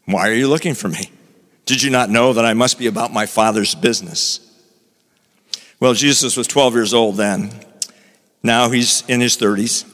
Why 0.05 0.29
are 0.29 0.35
you 0.35 0.49
looking 0.49 0.75
for 0.75 0.89
me? 0.89 1.11
Did 1.67 1.83
you 1.83 1.91
not 1.91 2.11
know 2.11 2.33
that 2.33 2.45
I 2.45 2.55
must 2.55 2.79
be 2.79 2.87
about 2.87 3.13
my 3.13 3.27
Father's 3.27 3.75
business? 3.75 4.41
Well, 5.81 5.95
Jesus 5.95 6.37
was 6.37 6.47
12 6.47 6.75
years 6.75 6.95
old 6.95 7.17
then. 7.17 7.51
Now 8.43 8.71
he's 8.71 9.03
in 9.09 9.21
his 9.21 9.37
30s. 9.37 9.89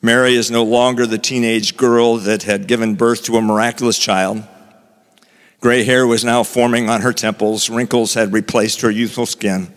Mary 0.00 0.34
is 0.34 0.50
no 0.50 0.64
longer 0.64 1.06
the 1.06 1.18
teenage 1.18 1.76
girl 1.76 2.16
that 2.18 2.42
had 2.42 2.66
given 2.66 2.94
birth 2.94 3.24
to 3.24 3.36
a 3.36 3.42
miraculous 3.42 3.98
child. 3.98 4.42
Gray 5.60 5.82
hair 5.82 6.06
was 6.06 6.24
now 6.24 6.42
forming 6.42 6.90
on 6.90 7.00
her 7.00 7.12
temples, 7.12 7.70
wrinkles 7.70 8.12
had 8.12 8.32
replaced 8.32 8.82
her 8.82 8.90
youthful 8.90 9.24
skin. 9.24 9.74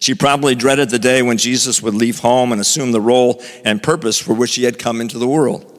She 0.00 0.14
probably 0.14 0.54
dreaded 0.54 0.88
the 0.88 0.98
day 0.98 1.20
when 1.20 1.36
Jesus 1.36 1.82
would 1.82 1.94
leave 1.94 2.20
home 2.20 2.52
and 2.52 2.60
assume 2.60 2.90
the 2.90 3.00
role 3.00 3.42
and 3.64 3.82
purpose 3.82 4.18
for 4.18 4.32
which 4.32 4.54
he 4.54 4.64
had 4.64 4.78
come 4.78 5.00
into 5.00 5.18
the 5.18 5.28
world. 5.28 5.76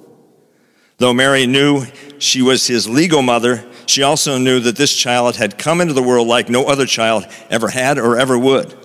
Though 0.99 1.13
Mary 1.13 1.47
knew 1.47 1.85
she 2.19 2.43
was 2.43 2.67
his 2.67 2.87
legal 2.87 3.23
mother, 3.23 3.65
she 3.87 4.03
also 4.03 4.37
knew 4.37 4.59
that 4.59 4.75
this 4.75 4.95
child 4.95 5.37
had 5.37 5.57
come 5.57 5.81
into 5.81 5.95
the 5.95 6.03
world 6.03 6.27
like 6.27 6.47
no 6.47 6.67
other 6.67 6.85
child 6.85 7.25
ever 7.49 7.69
had 7.69 7.97
or 7.97 8.19
ever 8.19 8.37
would. 8.37 8.75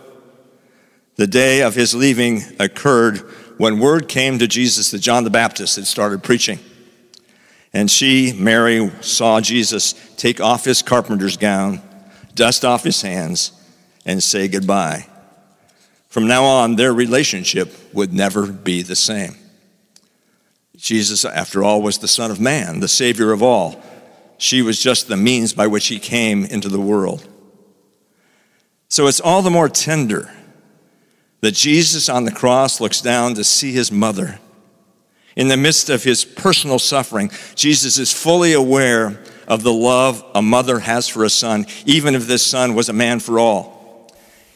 The 1.16 1.26
day 1.26 1.60
of 1.60 1.74
his 1.74 1.94
leaving 1.94 2.40
occurred 2.58 3.18
when 3.58 3.78
word 3.78 4.08
came 4.08 4.38
to 4.38 4.46
Jesus 4.46 4.90
that 4.92 5.00
John 5.00 5.24
the 5.24 5.30
Baptist 5.30 5.76
had 5.76 5.86
started 5.86 6.22
preaching. 6.22 6.60
And 7.74 7.90
she, 7.90 8.32
Mary, 8.32 8.90
saw 9.02 9.42
Jesus 9.42 9.94
take 10.16 10.40
off 10.40 10.64
his 10.64 10.80
carpenter's 10.80 11.36
gown, 11.36 11.82
dust 12.34 12.64
off 12.64 12.84
his 12.84 13.02
hands, 13.02 13.52
and 14.06 14.22
say 14.22 14.48
goodbye. 14.48 15.06
From 16.16 16.26
now 16.26 16.44
on, 16.44 16.76
their 16.76 16.94
relationship 16.94 17.74
would 17.92 18.14
never 18.14 18.50
be 18.50 18.80
the 18.80 18.96
same. 18.96 19.36
Jesus, 20.74 21.26
after 21.26 21.62
all, 21.62 21.82
was 21.82 21.98
the 21.98 22.08
Son 22.08 22.30
of 22.30 22.40
Man, 22.40 22.80
the 22.80 22.88
Savior 22.88 23.32
of 23.32 23.42
all. 23.42 23.82
She 24.38 24.62
was 24.62 24.82
just 24.82 25.08
the 25.08 25.18
means 25.18 25.52
by 25.52 25.66
which 25.66 25.88
he 25.88 25.98
came 25.98 26.46
into 26.46 26.70
the 26.70 26.80
world. 26.80 27.28
So 28.88 29.08
it's 29.08 29.20
all 29.20 29.42
the 29.42 29.50
more 29.50 29.68
tender 29.68 30.32
that 31.42 31.52
Jesus 31.52 32.08
on 32.08 32.24
the 32.24 32.32
cross 32.32 32.80
looks 32.80 33.02
down 33.02 33.34
to 33.34 33.44
see 33.44 33.72
his 33.72 33.92
mother. 33.92 34.38
In 35.36 35.48
the 35.48 35.58
midst 35.58 35.90
of 35.90 36.02
his 36.02 36.24
personal 36.24 36.78
suffering, 36.78 37.30
Jesus 37.56 37.98
is 37.98 38.10
fully 38.10 38.54
aware 38.54 39.22
of 39.46 39.62
the 39.62 39.72
love 39.74 40.24
a 40.34 40.40
mother 40.40 40.78
has 40.78 41.08
for 41.08 41.24
a 41.24 41.28
son, 41.28 41.66
even 41.84 42.14
if 42.14 42.26
this 42.26 42.42
son 42.42 42.74
was 42.74 42.88
a 42.88 42.94
man 42.94 43.20
for 43.20 43.38
all. 43.38 44.10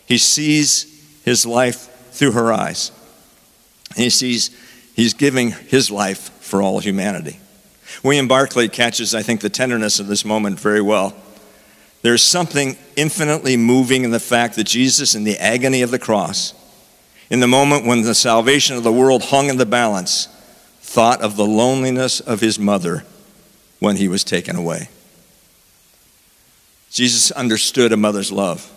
He 0.07 0.16
sees 0.16 0.89
his 1.31 1.47
life 1.47 2.11
through 2.11 2.33
her 2.33 2.53
eyes. 2.53 2.90
And 3.90 3.99
he 3.99 4.11
sees 4.11 4.51
he's 4.95 5.14
giving 5.14 5.53
his 5.53 5.90
life 5.90 6.31
for 6.40 6.61
all 6.61 6.81
humanity. 6.81 7.38
William 8.03 8.27
Barclay 8.27 8.69
catches, 8.69 9.14
I 9.14 9.23
think, 9.23 9.40
the 9.40 9.49
tenderness 9.49 10.01
of 10.01 10.09
this 10.09 10.25
moment 10.25 10.59
very 10.59 10.83
well. 10.83 11.14
There's 12.03 12.23
something 12.23 12.77
infinitely 12.97 13.57
moving 13.57 14.05
in 14.05 14.11
the 14.11 14.21
fact 14.21 14.57
that 14.57 14.64
Jesus, 14.64 15.14
in 15.14 15.23
the 15.23 15.38
agony 15.38 15.83
of 15.83 15.93
the 15.93 15.99
cross, 15.99 16.53
in 17.31 17.38
the 17.38 17.47
moment 17.47 17.87
when 17.87 18.03
the 18.03 18.14
salvation 18.14 18.77
of 18.77 18.83
the 18.83 18.93
world 18.93 19.25
hung 19.25 19.49
in 19.49 19.57
the 19.57 19.66
balance, 19.66 20.27
thought 20.81 21.21
of 21.21 21.37
the 21.37 21.47
loneliness 21.47 22.19
of 22.19 22.40
his 22.40 22.59
mother 22.59 23.05
when 23.79 23.97
he 23.97 24.09
was 24.09 24.25
taken 24.25 24.57
away. 24.57 24.88
Jesus 26.90 27.31
understood 27.31 27.93
a 27.93 27.97
mother's 27.97 28.33
love. 28.33 28.69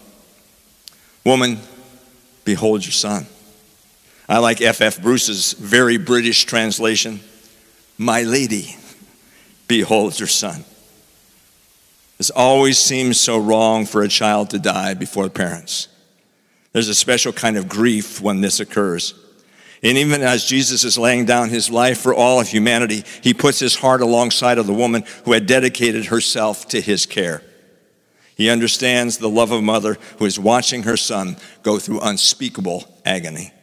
Woman, 1.25 1.59
Behold 2.45 2.85
your 2.85 2.91
son. 2.91 3.25
I 4.27 4.39
like 4.39 4.61
F.F. 4.61 4.97
F. 4.97 5.01
Bruce's 5.01 5.53
very 5.53 5.97
British 5.97 6.45
translation 6.45 7.19
My 7.97 8.23
lady, 8.23 8.77
behold 9.67 10.19
your 10.19 10.27
son. 10.27 10.63
This 12.17 12.29
always 12.29 12.77
seems 12.77 13.19
so 13.19 13.37
wrong 13.37 13.85
for 13.85 14.01
a 14.01 14.07
child 14.07 14.49
to 14.51 14.59
die 14.59 14.93
before 14.93 15.29
parents. 15.29 15.87
There's 16.71 16.87
a 16.87 16.95
special 16.95 17.33
kind 17.33 17.57
of 17.57 17.67
grief 17.67 18.21
when 18.21 18.41
this 18.41 18.59
occurs. 18.59 19.13
And 19.83 19.97
even 19.97 20.21
as 20.21 20.45
Jesus 20.45 20.85
is 20.85 20.97
laying 20.97 21.25
down 21.25 21.49
his 21.49 21.69
life 21.69 21.99
for 21.99 22.13
all 22.13 22.39
of 22.39 22.47
humanity, 22.47 23.03
he 23.21 23.33
puts 23.33 23.59
his 23.59 23.75
heart 23.75 24.01
alongside 24.01 24.57
of 24.57 24.65
the 24.65 24.73
woman 24.73 25.03
who 25.25 25.33
had 25.33 25.45
dedicated 25.45 26.05
herself 26.05 26.67
to 26.69 26.79
his 26.79 27.05
care. 27.05 27.43
He 28.35 28.49
understands 28.49 29.17
the 29.17 29.29
love 29.29 29.51
of 29.51 29.59
a 29.59 29.61
mother 29.61 29.97
who 30.17 30.25
is 30.25 30.39
watching 30.39 30.83
her 30.83 30.97
son 30.97 31.37
go 31.61 31.77
through 31.79 32.01
unspeakable 32.01 32.87
agony. 33.05 33.53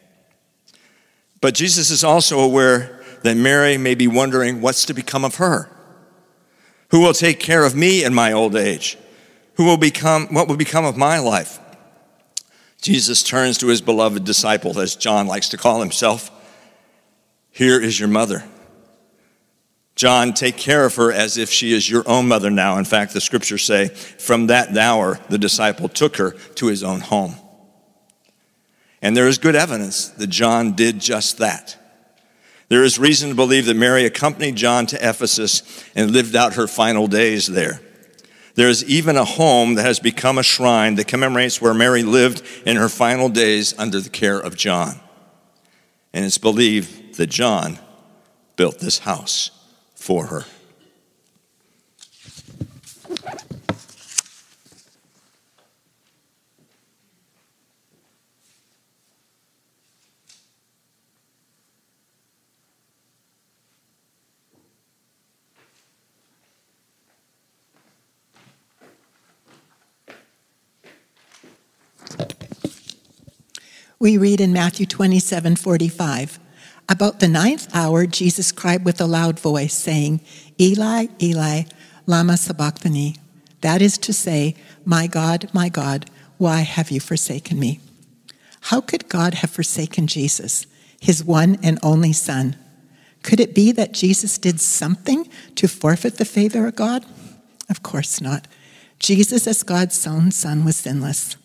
But 1.41 1.55
Jesus 1.55 1.91
is 1.91 2.05
also 2.05 2.39
aware 2.41 3.03
that 3.23 3.37
Mary 3.37 3.77
may 3.77 3.95
be 3.95 4.07
wondering 4.07 4.61
what's 4.61 4.85
to 4.87 4.95
become 4.95 5.25
of 5.25 5.37
her. 5.37 5.71
Who 6.91 7.01
will 7.01 7.13
take 7.13 7.41
care 7.41 7.65
of 7.65 7.75
me 7.75 8.05
in 8.05 8.15
my 8.15 8.33
old 8.33 8.57
age? 8.57 8.99
Who 9.55 9.65
will 9.65 9.77
become, 9.77 10.29
what 10.29 10.49
will 10.49 10.57
become 10.57 10.85
of 10.85 10.97
my 10.97 11.19
life? 11.19 11.59
Jesus 12.81 13.23
turns 13.23 13.59
to 13.59 13.67
his 13.69 13.81
beloved 13.81 14.25
disciple, 14.25 14.79
as 14.81 14.97
John 14.97 15.27
likes 15.27 15.51
to 15.51 15.59
call 15.59 15.81
himself. 15.81 16.31
Here 17.51 17.81
is 17.81 17.99
your 17.99 18.09
mother. 18.09 18.45
John, 19.97 20.33
take 20.33 20.57
care 20.57 20.87
of 20.87 20.95
her 20.97 21.13
as 21.13 21.37
if 21.37 21.51
she 21.51 21.73
is 21.73 21.91
your 21.91 22.09
own 22.09 22.29
mother 22.29 22.51
now. 22.51 22.79
In 22.79 22.85
fact, 22.85 23.13
the 23.13 23.21
scriptures 23.21 23.65
say, 23.65 23.89
from 23.89 24.47
that 24.47 24.77
hour, 24.77 25.19
the 25.29 25.39
disciple 25.39 25.89
took 25.89 26.17
her 26.17 26.31
to 26.31 26.67
his 26.67 26.83
own 26.83 27.01
home. 27.01 27.35
And 29.03 29.17
there 29.17 29.29
is 29.29 29.39
good 29.39 29.57
evidence 29.57 30.09
that 30.09 30.29
John 30.29 30.73
did 30.73 31.01
just 31.01 31.39
that. 31.39 31.77
There 32.69 32.85
is 32.85 32.99
reason 32.99 33.31
to 33.31 33.35
believe 33.35 33.67
that 33.67 33.77
Mary 33.77 34.05
accompanied 34.05 34.57
John 34.57 34.87
to 34.87 34.97
Ephesus 34.97 35.85
and 35.95 36.13
lived 36.13 36.37
out 36.37 36.55
her 36.55 36.67
final 36.67 37.07
days 37.07 37.47
there. 37.47 37.81
There 38.55 38.69
is 38.69 38.85
even 38.85 39.17
a 39.17 39.25
home 39.25 39.75
that 39.75 39.85
has 39.85 40.01
become 40.01 40.39
a 40.39 40.43
shrine 40.43 40.95
that 40.97 41.09
commemorates 41.09 41.61
where 41.61 41.75
Mary 41.75 42.03
lived 42.03 42.43
in 42.67 42.77
her 42.77 42.89
final 42.89 43.29
days 43.29 43.75
under 43.79 44.01
the 44.01 44.11
care 44.11 44.39
of 44.39 44.57
John. 44.57 45.01
And 46.13 46.25
it's 46.25 46.39
believed 46.39 47.17
that 47.17 47.29
John 47.29 47.79
built 48.57 48.79
this 48.79 49.01
house 49.01 49.51
for 50.11 50.27
her. 50.27 50.45
We 74.01 74.17
read 74.17 74.41
in 74.41 74.53
Matthew 74.53 74.87
27 74.87 75.55
45. 75.55 76.50
About 76.91 77.21
the 77.21 77.29
ninth 77.29 77.69
hour, 77.73 78.05
Jesus 78.05 78.51
cried 78.51 78.85
with 78.85 79.01
a 79.01 79.07
loud 79.07 79.39
voice, 79.39 79.75
saying, 79.75 80.21
Eli, 80.61 81.07
Eli, 81.23 81.63
Lama 82.05 82.37
Sabachthani. 82.37 83.15
That 83.61 83.81
is 83.81 83.97
to 83.99 84.13
say, 84.13 84.57
My 84.85 85.07
God, 85.07 85.49
my 85.53 85.69
God, 85.69 86.11
why 86.37 86.63
have 86.63 86.91
you 86.91 86.99
forsaken 86.99 87.61
me? 87.61 87.79
How 88.63 88.81
could 88.81 89.09
God 89.09 89.35
have 89.35 89.51
forsaken 89.51 90.09
Jesus, 90.09 90.67
his 90.99 91.23
one 91.23 91.59
and 91.63 91.79
only 91.81 92.13
Son? 92.13 92.57
Could 93.23 93.39
it 93.39 93.55
be 93.55 93.71
that 93.71 93.93
Jesus 93.93 94.37
did 94.37 94.61
something 94.61 95.29
to 95.55 95.69
forfeit 95.69 96.17
the 96.17 96.25
favor 96.25 96.67
of 96.67 96.75
God? 96.75 97.07
Of 97.69 97.85
course 97.85 98.21
not. 98.21 98.49
Jesus, 98.99 99.47
as 99.47 99.63
God's 99.63 100.05
own 100.09 100.33
Son, 100.33 100.65
was 100.65 100.79
sinless. 100.79 101.37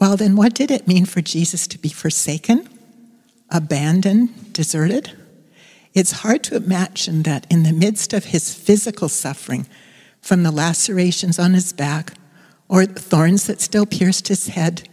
Well, 0.00 0.16
then, 0.16 0.36
what 0.36 0.54
did 0.54 0.70
it 0.70 0.88
mean 0.88 1.04
for 1.04 1.20
Jesus 1.20 1.66
to 1.66 1.78
be 1.78 1.90
forsaken, 1.90 2.66
abandoned, 3.50 4.52
deserted? 4.52 5.16
It's 5.94 6.12
hard 6.22 6.44
to 6.44 6.56
imagine 6.56 7.24
that 7.24 7.46
in 7.50 7.64
the 7.64 7.72
midst 7.72 8.12
of 8.12 8.26
his 8.26 8.54
physical 8.54 9.08
suffering, 9.08 9.66
from 10.20 10.42
the 10.42 10.50
lacerations 10.50 11.38
on 11.38 11.54
his 11.54 11.72
back, 11.72 12.14
or 12.68 12.86
the 12.86 13.00
thorns 13.00 13.46
that 13.46 13.60
still 13.60 13.86
pierced 13.86 14.28
his 14.28 14.48
head, 14.48 14.88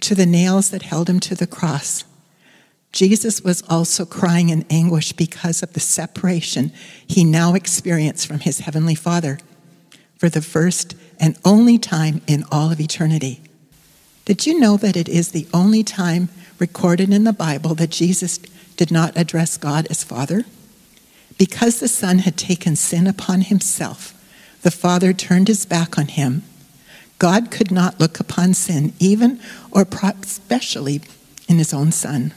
to 0.00 0.14
the 0.14 0.26
nails 0.26 0.70
that 0.70 0.82
held 0.82 1.08
him 1.08 1.20
to 1.20 1.34
the 1.34 1.46
cross, 1.46 2.04
Jesus 2.92 3.40
was 3.42 3.62
also 3.68 4.04
crying 4.04 4.50
in 4.50 4.66
anguish 4.68 5.12
because 5.12 5.62
of 5.62 5.72
the 5.72 5.80
separation 5.80 6.72
he 7.06 7.24
now 7.24 7.54
experienced 7.54 8.26
from 8.26 8.40
his 8.40 8.60
heavenly 8.60 8.94
Father 8.94 9.38
for 10.18 10.28
the 10.28 10.42
first 10.42 10.94
and 11.18 11.38
only 11.44 11.78
time 11.78 12.20
in 12.26 12.44
all 12.52 12.70
of 12.70 12.80
eternity. 12.80 13.40
Did 14.24 14.46
you 14.46 14.60
know 14.60 14.76
that 14.76 14.96
it 14.96 15.08
is 15.08 15.30
the 15.30 15.48
only 15.54 15.82
time 15.82 16.28
recorded 16.62 17.12
in 17.12 17.24
the 17.24 17.32
Bible 17.32 17.74
that 17.74 17.90
Jesus 17.90 18.38
did 18.76 18.92
not 18.92 19.16
address 19.16 19.58
God 19.58 19.88
as 19.90 20.04
Father? 20.04 20.44
Because 21.36 21.80
the 21.80 21.88
Son 21.88 22.20
had 22.20 22.36
taken 22.36 22.76
sin 22.76 23.08
upon 23.08 23.40
himself, 23.40 24.14
the 24.62 24.70
Father 24.70 25.12
turned 25.12 25.48
his 25.48 25.66
back 25.66 25.98
on 25.98 26.06
him. 26.06 26.44
God 27.18 27.50
could 27.50 27.72
not 27.72 27.98
look 27.98 28.20
upon 28.20 28.54
sin, 28.54 28.92
even 29.00 29.40
or 29.72 29.84
especially 30.22 31.00
in 31.48 31.58
his 31.58 31.74
own 31.74 31.90
Son. 31.90 32.32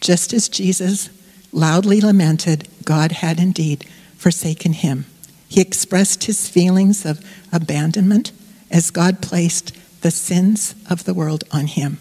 Just 0.00 0.32
as 0.32 0.48
Jesus 0.48 1.10
loudly 1.52 2.00
lamented, 2.00 2.68
God 2.84 3.10
had 3.10 3.40
indeed 3.40 3.84
forsaken 4.16 4.72
him. 4.72 5.04
He 5.48 5.60
expressed 5.60 6.24
his 6.24 6.48
feelings 6.48 7.04
of 7.04 7.24
abandonment 7.52 8.30
as 8.70 8.92
God 8.92 9.20
placed 9.20 9.76
the 10.02 10.12
sins 10.12 10.76
of 10.88 11.02
the 11.02 11.14
world 11.14 11.42
on 11.50 11.66
him. 11.66 11.98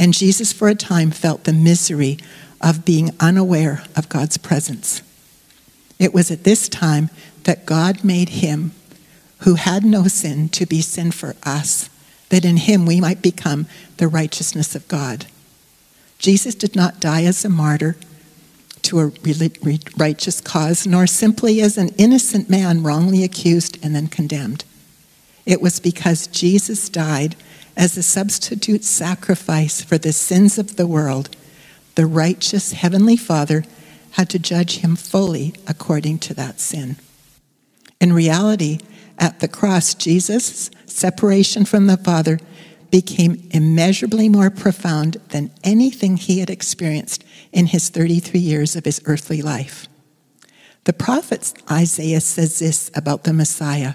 And 0.00 0.14
Jesus, 0.14 0.50
for 0.50 0.68
a 0.68 0.74
time, 0.74 1.10
felt 1.10 1.44
the 1.44 1.52
misery 1.52 2.16
of 2.58 2.86
being 2.86 3.10
unaware 3.20 3.82
of 3.94 4.08
God's 4.08 4.38
presence. 4.38 5.02
It 5.98 6.14
was 6.14 6.30
at 6.30 6.44
this 6.44 6.70
time 6.70 7.10
that 7.44 7.66
God 7.66 8.02
made 8.02 8.30
him 8.30 8.72
who 9.40 9.56
had 9.56 9.84
no 9.84 10.04
sin 10.04 10.48
to 10.50 10.64
be 10.64 10.80
sin 10.80 11.10
for 11.10 11.36
us, 11.42 11.90
that 12.30 12.46
in 12.46 12.56
him 12.56 12.86
we 12.86 12.98
might 12.98 13.20
become 13.20 13.66
the 13.98 14.08
righteousness 14.08 14.74
of 14.74 14.88
God. 14.88 15.26
Jesus 16.18 16.54
did 16.54 16.74
not 16.74 17.00
die 17.00 17.24
as 17.24 17.44
a 17.44 17.50
martyr 17.50 17.96
to 18.82 19.00
a 19.00 19.12
righteous 19.98 20.40
cause, 20.40 20.86
nor 20.86 21.06
simply 21.06 21.60
as 21.60 21.76
an 21.76 21.90
innocent 21.98 22.48
man 22.48 22.82
wrongly 22.82 23.22
accused 23.22 23.78
and 23.84 23.94
then 23.94 24.06
condemned. 24.06 24.64
It 25.44 25.60
was 25.60 25.78
because 25.78 26.26
Jesus 26.26 26.88
died 26.88 27.36
as 27.80 27.96
a 27.96 28.02
substitute 28.02 28.84
sacrifice 28.84 29.80
for 29.80 29.96
the 29.96 30.12
sins 30.12 30.58
of 30.58 30.76
the 30.76 30.86
world. 30.86 31.34
The 31.94 32.04
righteous 32.04 32.72
Heavenly 32.72 33.16
Father 33.16 33.64
had 34.12 34.28
to 34.30 34.38
judge 34.38 34.80
him 34.80 34.96
fully 34.96 35.54
according 35.66 36.18
to 36.18 36.34
that 36.34 36.60
sin. 36.60 36.96
In 37.98 38.12
reality, 38.12 38.80
at 39.18 39.40
the 39.40 39.48
cross, 39.48 39.94
Jesus' 39.94 40.70
separation 40.84 41.64
from 41.64 41.86
the 41.86 41.96
Father 41.96 42.38
became 42.90 43.48
immeasurably 43.50 44.28
more 44.28 44.50
profound 44.50 45.14
than 45.30 45.50
anything 45.64 46.18
he 46.18 46.40
had 46.40 46.50
experienced 46.50 47.24
in 47.50 47.66
his 47.66 47.88
33 47.88 48.40
years 48.40 48.76
of 48.76 48.84
his 48.84 49.00
earthly 49.06 49.40
life. 49.40 49.88
The 50.84 50.92
prophet 50.92 51.54
Isaiah 51.70 52.20
says 52.20 52.58
this 52.58 52.90
about 52.94 53.24
the 53.24 53.32
Messiah 53.32 53.94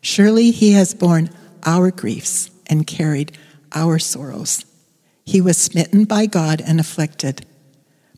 Surely 0.00 0.50
he 0.50 0.72
has 0.72 0.92
borne 0.92 1.30
our 1.64 1.92
griefs 1.92 2.50
and 2.72 2.86
carried 2.86 3.36
our 3.74 3.98
sorrows. 3.98 4.64
He 5.24 5.40
was 5.40 5.58
smitten 5.58 6.04
by 6.04 6.24
God 6.26 6.62
and 6.66 6.80
afflicted, 6.80 7.46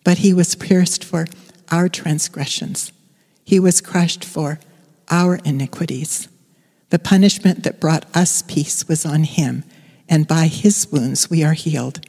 but 0.04 0.18
he 0.18 0.32
was 0.32 0.54
pierced 0.54 1.02
for 1.04 1.26
our 1.70 1.88
transgressions. 1.88 2.92
He 3.44 3.58
was 3.58 3.80
crushed 3.80 4.24
for 4.24 4.60
our 5.10 5.36
iniquities. 5.44 6.28
The 6.90 6.98
punishment 7.00 7.64
that 7.64 7.80
brought 7.80 8.06
us 8.16 8.42
peace 8.42 8.86
was 8.86 9.04
on 9.04 9.24
him, 9.24 9.64
and 10.08 10.28
by 10.28 10.46
his 10.46 10.90
wounds 10.92 11.28
we 11.28 11.42
are 11.42 11.54
healed. 11.54 12.06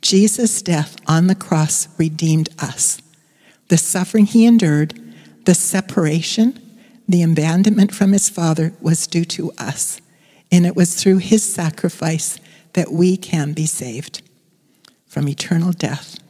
Jesus' 0.00 0.62
death 0.62 0.96
on 1.06 1.26
the 1.26 1.34
cross 1.34 1.88
redeemed 1.98 2.48
us. 2.58 3.00
The 3.68 3.76
suffering 3.76 4.24
he 4.24 4.46
endured, 4.46 4.98
the 5.44 5.54
separation, 5.54 6.60
the 7.06 7.22
abandonment 7.22 7.94
from 7.94 8.12
his 8.12 8.30
Father 8.30 8.72
was 8.80 9.06
due 9.06 9.26
to 9.26 9.52
us, 9.58 10.00
and 10.54 10.64
it 10.64 10.76
was 10.76 10.94
through 10.94 11.18
his 11.18 11.42
sacrifice 11.42 12.38
that 12.74 12.92
we 12.92 13.16
can 13.16 13.52
be 13.52 13.66
saved 13.66 14.22
from 15.04 15.28
eternal 15.28 15.72
death. 15.72 16.20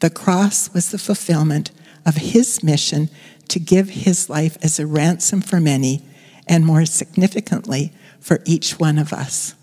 The 0.00 0.10
cross 0.10 0.74
was 0.74 0.90
the 0.90 0.98
fulfillment 0.98 1.70
of 2.04 2.16
his 2.16 2.64
mission 2.64 3.10
to 3.46 3.60
give 3.60 3.90
his 3.90 4.28
life 4.28 4.58
as 4.60 4.80
a 4.80 4.88
ransom 4.88 5.40
for 5.40 5.60
many, 5.60 6.02
and 6.48 6.66
more 6.66 6.84
significantly, 6.84 7.92
for 8.18 8.40
each 8.44 8.80
one 8.80 8.98
of 8.98 9.12
us. 9.12 9.54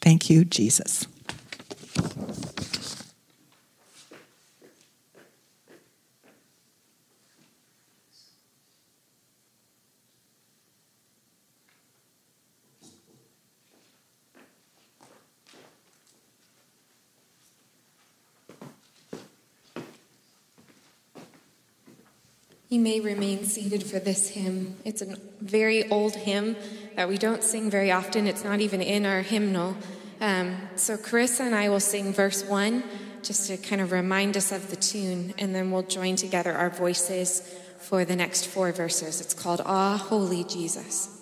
Thank 0.00 0.28
you, 0.28 0.44
Jesus. 0.44 1.06
You 22.68 22.80
may 22.80 22.98
remain 22.98 23.44
seated 23.44 23.84
for 23.84 24.00
this 24.00 24.30
hymn. 24.30 24.76
It's 24.84 25.00
a 25.00 25.16
very 25.40 25.88
old 25.88 26.16
hymn 26.16 26.56
that 26.96 27.08
we 27.08 27.16
don't 27.16 27.44
sing 27.44 27.70
very 27.70 27.92
often. 27.92 28.26
It's 28.26 28.42
not 28.42 28.60
even 28.60 28.82
in 28.82 29.06
our 29.06 29.22
hymnal. 29.22 29.76
Um, 30.20 30.56
so 30.74 30.96
Carissa 30.96 31.40
and 31.40 31.54
I 31.54 31.68
will 31.68 31.78
sing 31.78 32.12
verse 32.12 32.44
one 32.44 32.82
just 33.22 33.46
to 33.48 33.56
kind 33.56 33.80
of 33.80 33.92
remind 33.92 34.36
us 34.36 34.50
of 34.50 34.70
the 34.70 34.76
tune, 34.76 35.32
and 35.38 35.54
then 35.54 35.70
we'll 35.70 35.82
join 35.82 36.16
together 36.16 36.52
our 36.52 36.70
voices 36.70 37.40
for 37.78 38.04
the 38.04 38.16
next 38.16 38.46
four 38.46 38.72
verses. 38.72 39.20
It's 39.20 39.34
called 39.34 39.62
Ah, 39.64 39.96
Holy 39.96 40.42
Jesus. 40.42 41.15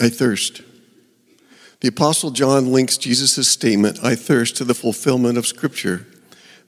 I 0.00 0.08
thirst. 0.08 0.62
The 1.80 1.88
Apostle 1.88 2.30
John 2.30 2.72
links 2.72 2.96
Jesus' 2.98 3.48
statement, 3.48 4.00
I 4.02 4.14
thirst, 4.14 4.56
to 4.56 4.64
the 4.64 4.74
fulfillment 4.74 5.38
of 5.38 5.46
Scripture. 5.46 6.06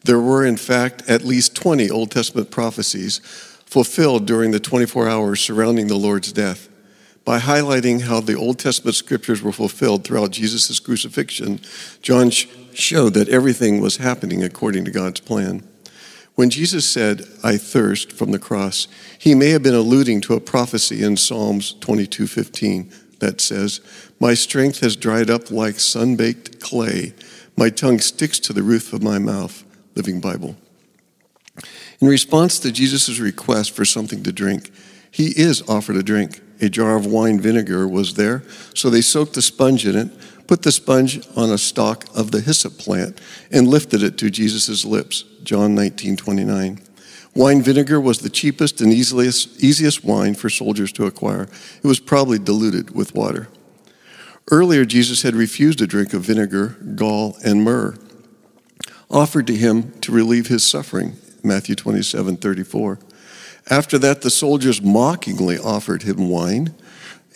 There 0.04 0.20
were, 0.20 0.46
in 0.46 0.56
fact, 0.56 1.02
at 1.08 1.24
least 1.24 1.56
20 1.56 1.90
Old 1.90 2.10
Testament 2.10 2.50
prophecies 2.50 3.18
fulfilled 3.66 4.26
during 4.26 4.50
the 4.50 4.60
24 4.60 5.08
hours 5.08 5.40
surrounding 5.40 5.88
the 5.88 5.96
Lord's 5.96 6.32
death. 6.32 6.68
By 7.24 7.38
highlighting 7.38 8.02
how 8.02 8.20
the 8.20 8.34
Old 8.34 8.58
Testament 8.58 8.96
scriptures 8.96 9.42
were 9.42 9.52
fulfilled 9.52 10.04
throughout 10.04 10.30
Jesus' 10.30 10.80
crucifixion, 10.80 11.60
John 12.02 12.30
sh- 12.30 12.46
showed 12.72 13.14
that 13.14 13.28
everything 13.28 13.80
was 13.80 13.98
happening 13.98 14.42
according 14.42 14.84
to 14.86 14.90
God's 14.90 15.20
plan. 15.20 15.62
When 16.34 16.50
Jesus 16.50 16.88
said, 16.88 17.26
I 17.44 17.58
thirst 17.58 18.12
from 18.12 18.30
the 18.30 18.38
cross, 18.38 18.88
he 19.18 19.34
may 19.34 19.50
have 19.50 19.62
been 19.62 19.74
alluding 19.74 20.22
to 20.22 20.34
a 20.34 20.40
prophecy 20.40 21.02
in 21.02 21.16
Psalms 21.16 21.74
22:15 21.80 22.90
that 23.20 23.40
says, 23.40 23.80
My 24.18 24.34
strength 24.34 24.80
has 24.80 24.96
dried 24.96 25.30
up 25.30 25.50
like 25.50 25.78
sun-baked 25.78 26.60
clay. 26.60 27.14
My 27.56 27.70
tongue 27.70 28.00
sticks 28.00 28.38
to 28.40 28.52
the 28.52 28.62
roof 28.62 28.92
of 28.92 29.02
my 29.02 29.18
mouth. 29.18 29.64
Living 29.94 30.20
Bible. 30.20 30.56
In 32.00 32.08
response 32.08 32.58
to 32.60 32.72
Jesus' 32.72 33.18
request 33.18 33.72
for 33.72 33.84
something 33.84 34.22
to 34.22 34.32
drink, 34.32 34.70
he 35.10 35.28
is 35.38 35.62
offered 35.68 35.96
a 35.96 36.02
drink. 36.02 36.40
A 36.62 36.68
jar 36.68 36.96
of 36.96 37.06
wine 37.06 37.40
vinegar 37.40 37.88
was 37.88 38.14
there, 38.14 38.42
so 38.74 38.90
they 38.90 39.00
soaked 39.00 39.34
the 39.34 39.42
sponge 39.42 39.86
in 39.86 39.96
it, 39.96 40.10
put 40.46 40.62
the 40.62 40.72
sponge 40.72 41.26
on 41.36 41.50
a 41.50 41.58
stalk 41.58 42.04
of 42.14 42.30
the 42.30 42.40
hyssop 42.40 42.78
plant, 42.78 43.20
and 43.50 43.68
lifted 43.68 44.02
it 44.02 44.18
to 44.18 44.30
Jesus' 44.30 44.84
lips. 44.84 45.24
John 45.42 45.74
19 45.74 46.16
29. 46.16 46.80
Wine 47.34 47.62
vinegar 47.62 48.00
was 48.00 48.18
the 48.18 48.30
cheapest 48.30 48.80
and 48.80 48.92
easiest, 48.92 49.62
easiest 49.62 50.04
wine 50.04 50.34
for 50.34 50.50
soldiers 50.50 50.92
to 50.92 51.06
acquire. 51.06 51.48
It 51.82 51.86
was 51.86 52.00
probably 52.00 52.38
diluted 52.38 52.94
with 52.94 53.14
water. 53.14 53.48
Earlier, 54.50 54.84
Jesus 54.84 55.22
had 55.22 55.34
refused 55.34 55.80
a 55.80 55.86
drink 55.86 56.12
of 56.12 56.22
vinegar, 56.22 56.76
gall, 56.96 57.36
and 57.44 57.62
myrrh, 57.62 57.96
offered 59.08 59.46
to 59.46 59.56
him 59.56 59.92
to 60.00 60.12
relieve 60.12 60.48
his 60.48 60.66
suffering. 60.66 61.16
Matthew 61.44 61.74
27 61.74 62.36
34. 62.36 62.98
After 63.68 63.98
that, 63.98 64.22
the 64.22 64.30
soldiers 64.30 64.82
mockingly 64.82 65.56
offered 65.56 66.02
him 66.02 66.28
wine 66.28 66.74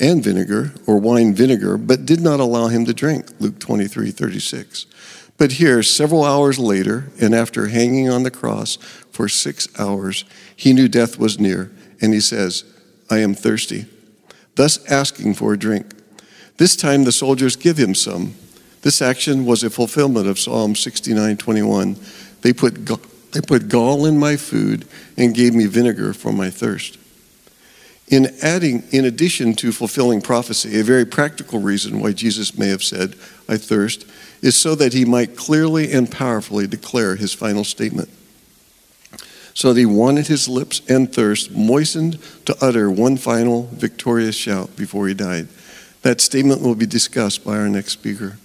and 0.01 0.25
vinegar, 0.25 0.75
or 0.87 0.99
wine 0.99 1.35
vinegar, 1.35 1.79
but 1.79 2.05
did 2.05 2.21
not 2.21 2.41
allow 2.41 2.67
him 2.67 2.85
to 2.85 2.93
drink. 2.93 3.29
Luke 3.39 3.61
23 3.61 4.11
36. 4.11 4.87
But 5.37 5.53
here, 5.53 5.83
several 5.83 6.25
hours 6.25 6.59
later, 6.59 7.11
and 7.21 7.35
after 7.35 7.69
hanging 7.69 8.09
on 8.09 8.23
the 8.23 8.31
cross 8.31 8.77
for 9.11 9.29
six 9.29 9.69
hours, 9.79 10.25
he 10.55 10.73
knew 10.73 10.89
death 10.89 11.19
was 11.19 11.41
near, 11.41 11.73
and 12.01 12.15
he 12.15 12.21
says, 12.21 12.65
I 13.11 13.19
am 13.19 13.35
thirsty, 13.35 13.87
thus 14.55 14.85
asking 14.91 15.35
for 15.35 15.53
a 15.53 15.59
drink. 15.59 15.93
This 16.57 16.77
time 16.77 17.05
the 17.05 17.13
soldiers 17.13 17.57
give 17.57 17.77
him 17.77 17.95
some. 17.95 18.35
This 18.83 19.03
action 19.03 19.45
was 19.45 19.65
a 19.65 19.71
fulfillment 19.71 20.29
of 20.29 20.39
Psalm 20.39 20.77
69 20.77 21.37
21. 21.37 21.97
They 22.43 22.53
put, 22.53 22.87
they 23.33 23.41
put 23.41 23.69
gall 23.69 24.07
in 24.07 24.19
my 24.19 24.37
food 24.37 24.87
and 25.17 25.35
gave 25.35 25.55
me 25.55 25.67
vinegar 25.67 26.13
for 26.13 26.33
my 26.33 26.51
thirst. 26.51 26.99
In 28.09 28.37
adding, 28.43 28.85
in 28.91 29.07
addition 29.07 29.55
to 29.55 29.73
fulfilling 29.73 30.21
prophecy, 30.21 30.79
a 30.79 30.85
very 30.85 31.07
practical 31.07 31.59
reason 31.59 32.01
why 32.01 32.13
Jesus 32.13 32.59
may 32.59 32.69
have 32.69 32.83
said, 32.83 33.15
I 33.49 33.57
thirst, 33.57 34.07
is 34.45 34.55
so 34.55 34.75
that 34.75 34.93
he 34.93 35.07
might 35.07 35.39
clearly 35.39 35.91
and 35.91 36.11
powerfully 36.11 36.67
declare 36.67 37.17
his 37.17 37.33
final 37.33 37.65
statement. 37.65 38.11
So 39.55 39.73
that 39.73 39.81
he 39.81 39.87
wanted 39.87 40.27
his 40.27 40.51
lips 40.51 40.83
and 40.87 41.11
thirst 41.11 41.53
moistened 41.53 42.19
to 42.45 42.55
utter 42.61 42.91
one 42.91 43.17
final 43.17 43.69
victorious 43.73 44.37
shout 44.37 44.77
before 44.77 45.09
he 45.09 45.15
died. 45.15 45.49
That 46.03 46.21
statement 46.21 46.61
will 46.61 46.75
be 46.75 46.85
discussed 46.85 47.43
by 47.43 47.57
our 47.57 47.71
next 47.71 47.93
speaker. 47.93 48.37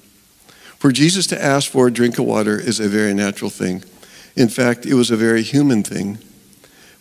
For 0.78 0.94
Jesus 0.94 1.28
to 1.28 1.44
ask 1.44 1.70
for 1.70 1.88
a 1.88 1.92
drink 1.92 2.18
of 2.18 2.24
water 2.24 2.58
is 2.58 2.80
a 2.80 2.88
very 2.88 3.14
natural 3.14 3.50
thing. 3.50 3.84
In 4.38 4.48
fact, 4.48 4.86
it 4.86 4.94
was 4.94 5.12
a 5.12 5.18
very 5.18 5.44
human 5.44 5.84
thing 5.84 6.18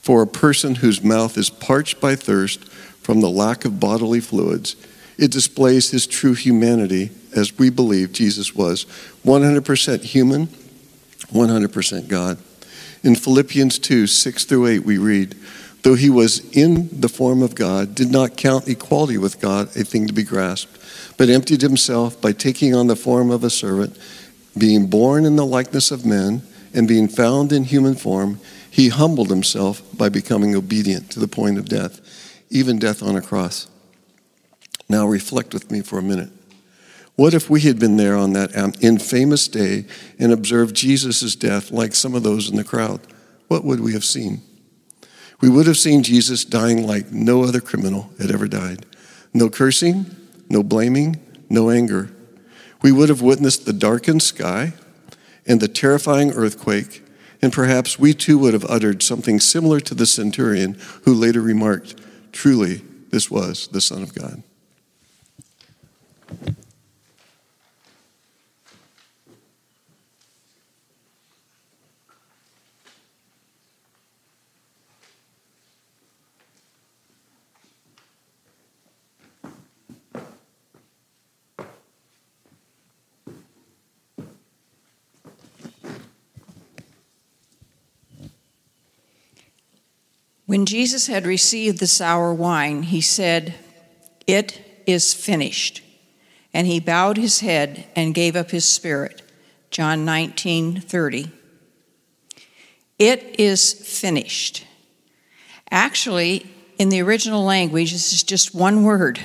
for 0.02 0.22
a 0.22 0.26
person 0.26 0.74
whose 0.74 1.04
mouth 1.04 1.38
is 1.38 1.50
parched 1.50 2.00
by 2.00 2.16
thirst 2.16 2.64
from 2.64 3.20
the 3.20 3.30
lack 3.30 3.64
of 3.64 3.78
bodily 3.78 4.18
fluids. 4.18 4.74
It 5.18 5.30
displays 5.30 5.92
his 5.92 6.08
true 6.08 6.34
humanity, 6.34 7.10
as 7.34 7.58
we 7.58 7.70
believe 7.70 8.12
Jesus 8.12 8.54
was 8.54 8.84
100% 9.24 10.02
human, 10.02 10.46
100% 11.32 12.08
God. 12.08 12.38
In 13.02 13.14
Philippians 13.14 13.78
2 13.78 14.06
6 14.06 14.44
through 14.44 14.66
8, 14.66 14.78
we 14.84 14.98
read, 14.98 15.36
though 15.82 15.94
he 15.94 16.10
was 16.10 16.40
in 16.56 16.88
the 17.00 17.08
form 17.08 17.42
of 17.42 17.54
God, 17.54 17.94
did 17.94 18.10
not 18.10 18.36
count 18.36 18.68
equality 18.68 19.18
with 19.18 19.40
God 19.40 19.68
a 19.76 19.84
thing 19.84 20.06
to 20.06 20.12
be 20.12 20.24
grasped, 20.24 20.78
but 21.16 21.28
emptied 21.28 21.62
himself 21.62 22.20
by 22.20 22.32
taking 22.32 22.74
on 22.74 22.86
the 22.86 22.96
form 22.96 23.30
of 23.30 23.44
a 23.44 23.50
servant, 23.50 23.96
being 24.56 24.86
born 24.86 25.24
in 25.24 25.36
the 25.36 25.46
likeness 25.46 25.90
of 25.90 26.04
men, 26.04 26.42
and 26.74 26.88
being 26.88 27.08
found 27.08 27.52
in 27.52 27.64
human 27.64 27.94
form, 27.94 28.40
he 28.70 28.88
humbled 28.88 29.30
himself 29.30 29.82
by 29.96 30.08
becoming 30.08 30.54
obedient 30.54 31.10
to 31.10 31.20
the 31.20 31.28
point 31.28 31.58
of 31.58 31.68
death, 31.68 32.00
even 32.50 32.78
death 32.78 33.02
on 33.02 33.16
a 33.16 33.22
cross. 33.22 33.68
Now 34.88 35.06
reflect 35.06 35.54
with 35.54 35.70
me 35.70 35.80
for 35.80 35.98
a 35.98 36.02
minute. 36.02 36.30
What 37.18 37.34
if 37.34 37.50
we 37.50 37.62
had 37.62 37.80
been 37.80 37.96
there 37.96 38.16
on 38.16 38.32
that 38.34 38.54
infamous 38.80 39.48
day 39.48 39.86
and 40.20 40.32
observed 40.32 40.76
Jesus' 40.76 41.34
death 41.34 41.72
like 41.72 41.96
some 41.96 42.14
of 42.14 42.22
those 42.22 42.48
in 42.48 42.54
the 42.54 42.62
crowd? 42.62 43.00
What 43.48 43.64
would 43.64 43.80
we 43.80 43.92
have 43.94 44.04
seen? 44.04 44.42
we 45.40 45.48
would 45.48 45.66
have 45.66 45.76
seen 45.76 46.02
Jesus 46.02 46.44
dying 46.44 46.86
like 46.86 47.12
no 47.12 47.44
other 47.44 47.60
criminal 47.60 48.10
had 48.20 48.30
ever 48.30 48.48
died. 48.48 48.84
No 49.32 49.48
cursing, 49.48 50.06
no 50.48 50.62
blaming, 50.62 51.16
no 51.48 51.70
anger. 51.70 52.10
We 52.82 52.92
would 52.92 53.08
have 53.08 53.22
witnessed 53.22 53.64
the 53.64 53.72
darkened 53.72 54.22
sky 54.22 54.72
and 55.46 55.60
the 55.60 55.68
terrifying 55.68 56.32
earthquake, 56.32 57.04
and 57.40 57.52
perhaps 57.52 57.98
we 57.98 58.14
too 58.14 58.38
would 58.38 58.54
have 58.54 58.64
uttered 58.64 59.02
something 59.02 59.38
similar 59.38 59.80
to 59.80 59.94
the 59.94 60.06
centurion 60.06 60.76
who 61.02 61.14
later 61.14 61.40
remarked, 61.40 61.94
Truly, 62.32 62.82
this 63.10 63.30
was 63.30 63.68
the 63.68 63.80
Son 63.80 64.02
of 64.02 64.14
God. 64.14 64.42
When 90.48 90.64
Jesus 90.64 91.08
had 91.08 91.26
received 91.26 91.78
the 91.78 91.86
sour 91.86 92.32
wine, 92.32 92.84
he 92.84 93.02
said, 93.02 93.54
It 94.26 94.82
is 94.86 95.12
finished. 95.12 95.82
And 96.54 96.66
he 96.66 96.80
bowed 96.80 97.18
his 97.18 97.40
head 97.40 97.84
and 97.94 98.14
gave 98.14 98.34
up 98.34 98.50
his 98.50 98.64
spirit. 98.64 99.20
John 99.70 100.06
19 100.06 100.80
30. 100.80 101.30
It 102.98 103.38
is 103.38 103.74
finished. 103.74 104.66
Actually, 105.70 106.46
in 106.78 106.88
the 106.88 107.02
original 107.02 107.44
language, 107.44 107.92
this 107.92 108.14
is 108.14 108.22
just 108.22 108.54
one 108.54 108.84
word 108.84 109.20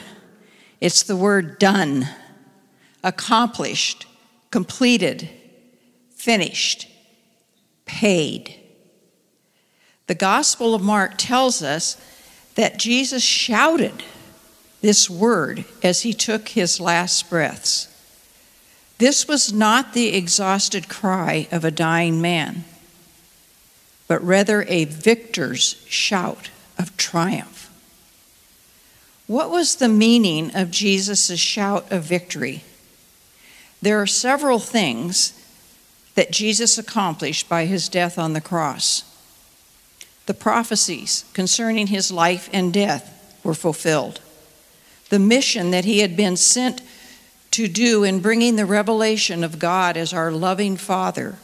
it's 0.82 1.04
the 1.04 1.16
word 1.16 1.58
done, 1.58 2.06
accomplished, 3.02 4.08
completed, 4.52 5.30
finished, 6.10 6.90
paid. 7.86 8.63
The 10.08 10.16
Gospel 10.16 10.76
of 10.76 10.82
Mark 10.82 11.14
tells 11.18 11.64
us 11.64 11.98
that 12.56 12.78
Jesus 12.78 13.24
shouted 13.24 14.04
this 14.82 15.10
word 15.10 15.64
as 15.82 16.02
he 16.02 16.14
took 16.14 16.50
his 16.50 16.80
last 16.80 17.30
breaths. 17.30 17.88
This 18.98 19.28
was 19.28 19.54
not 19.54 19.94
the 19.94 20.10
exhausted 20.10 20.90
cry 20.90 21.48
of 21.52 21.64
a 21.64 21.72
dying 21.72 22.22
man, 22.22 22.66
but 24.08 24.22
rather 24.24 24.64
a 24.64 24.86
victor's 24.86 25.82
shout 25.88 26.50
of 26.78 26.96
triumph. 26.98 27.72
What 29.26 29.50
was 29.50 29.78
the 29.78 29.90
meaning 29.90 30.54
of 30.54 30.70
Jesus' 30.70 31.40
shout 31.40 31.90
of 31.92 32.04
victory? 32.04 32.64
There 33.82 34.02
are 34.02 34.08
several 34.08 34.60
things 34.60 35.34
that 36.16 36.32
Jesus 36.32 36.78
accomplished 36.78 37.48
by 37.48 37.66
his 37.66 37.88
death 37.88 38.20
on 38.20 38.34
the 38.34 38.42
cross 38.42 39.13
the 40.26 40.34
prophecies 40.34 41.26
concerning 41.34 41.88
his 41.88 42.12
life 42.12 42.50
and 42.54 42.74
death 42.74 43.40
were 43.44 43.54
fulfilled. 43.54 44.22
The 45.10 45.20
mission 45.20 45.72
that 45.72 45.86
he 45.86 46.00
had 46.00 46.16
been 46.16 46.38
sent 46.38 46.82
to 47.52 47.68
do 47.68 48.04
in 48.04 48.20
bringing 48.20 48.56
the 48.56 48.66
revelation 48.66 49.44
of 49.44 49.60
God 49.60 49.98
as 49.98 50.14
our 50.14 50.32
loving 50.32 50.78
Father 50.78 51.38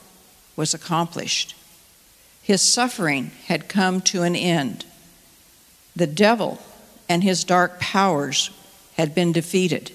was 0.56 0.74
accomplished. 0.74 1.56
His 2.42 2.62
suffering 2.62 3.32
had 3.46 3.70
come 3.70 4.02
to 4.02 4.24
an 4.24 4.36
end. 4.36 4.86
The 5.96 6.08
devil 6.08 6.60
and 7.08 7.24
his 7.24 7.44
dark 7.44 7.80
powers 7.80 8.50
had 8.96 9.14
been 9.14 9.32
defeated. 9.32 9.92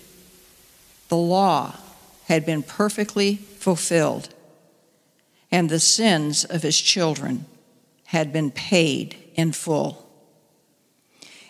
The 1.08 1.16
law 1.16 1.76
had 2.26 2.46
been 2.46 2.62
perfectly 2.62 3.36
fulfilled, 3.36 4.28
and 5.50 5.68
the 5.68 5.80
sins 5.80 6.44
of 6.44 6.62
his 6.62 6.80
children 6.80 7.46
had 8.06 8.32
been 8.32 8.50
paid 8.50 9.16
in 9.34 9.52
full. 9.52 10.04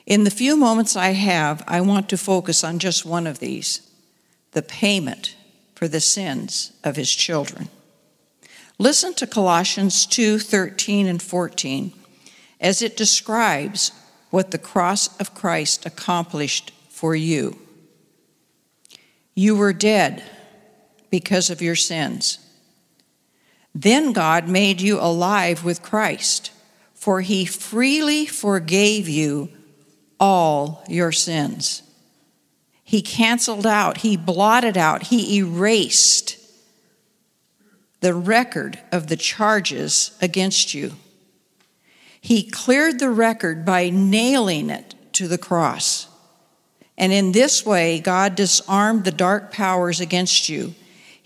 In 0.07 0.25
the 0.25 0.31
few 0.31 0.57
moments 0.57 0.97
I 0.97 1.11
have, 1.11 1.65
I 1.67 1.81
want 1.81 2.09
to 2.11 2.19
focus 2.19 2.63
on 2.63 2.79
just 2.79 3.07
one 3.07 3.27
of 3.27 3.39
these 3.39 3.91
the 4.53 4.63
payment 4.63 5.35
for 5.75 5.89
the 5.89 6.01
sins 6.01 6.73
of 6.85 6.95
his 6.95 7.13
children. 7.13 7.69
Listen 8.79 9.13
to 9.15 9.27
Colossians 9.27 10.07
2 10.07 10.39
13 10.39 11.07
and 11.07 11.21
14 11.21 11.93
as 12.61 12.83
it 12.83 12.97
describes 12.97 13.93
what 14.31 14.51
the 14.51 14.59
cross 14.59 15.17
of 15.21 15.35
Christ 15.35 15.87
accomplished 15.87 16.73
for 16.89 17.15
you. 17.15 17.59
You 19.35 19.57
were 19.57 19.73
dead 19.73 20.23
because 21.11 21.51
of 21.51 21.63
your 21.63 21.77
sins. 21.77 22.39
Then 23.75 24.13
God 24.13 24.49
made 24.49 24.81
you 24.81 25.01
alive 25.01 25.65
with 25.65 25.83
Christ 25.83 26.51
for 27.05 27.21
he 27.21 27.45
freely 27.45 28.25
forgave 28.25 29.07
you 29.07 29.51
all 30.19 30.83
your 30.89 31.13
sins. 31.13 31.83
He 32.83 33.03
canceled 33.03 33.67
out, 33.67 33.99
he 33.99 34.17
blotted 34.17 34.79
out, 34.79 35.03
he 35.03 35.37
erased 35.37 36.39
the 38.01 38.15
record 38.15 38.79
of 38.91 39.09
the 39.09 39.19
charges 39.19 40.17
against 40.23 40.73
you. 40.73 40.93
He 42.23 42.43
cleared 42.43 42.99
the 43.01 43.11
record 43.11 43.67
by 43.67 43.91
nailing 43.91 44.71
it 44.71 44.95
to 45.13 45.29
the 45.29 45.37
cross. 45.37 46.09
And 46.97 47.13
in 47.13 47.33
this 47.33 47.67
way, 47.67 48.01
God 48.01 48.35
disarmed 48.35 49.05
the 49.05 49.11
dark 49.11 49.53
powers 49.53 50.01
against 50.01 50.49
you. 50.49 50.75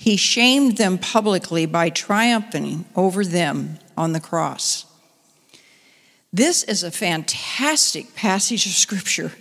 He 0.01 0.17
shamed 0.17 0.77
them 0.77 0.97
publicly 0.97 1.67
by 1.67 1.91
triumphing 1.91 2.85
over 2.95 3.25
them 3.25 3.81
on 3.97 4.13
the 4.13 4.21
cross. 4.21 4.87
This 6.33 6.63
is 6.63 6.85
a 6.85 6.93
fantastic 6.93 8.15
passage 8.15 8.65
of 8.65 8.73
Scripture. 8.73 9.33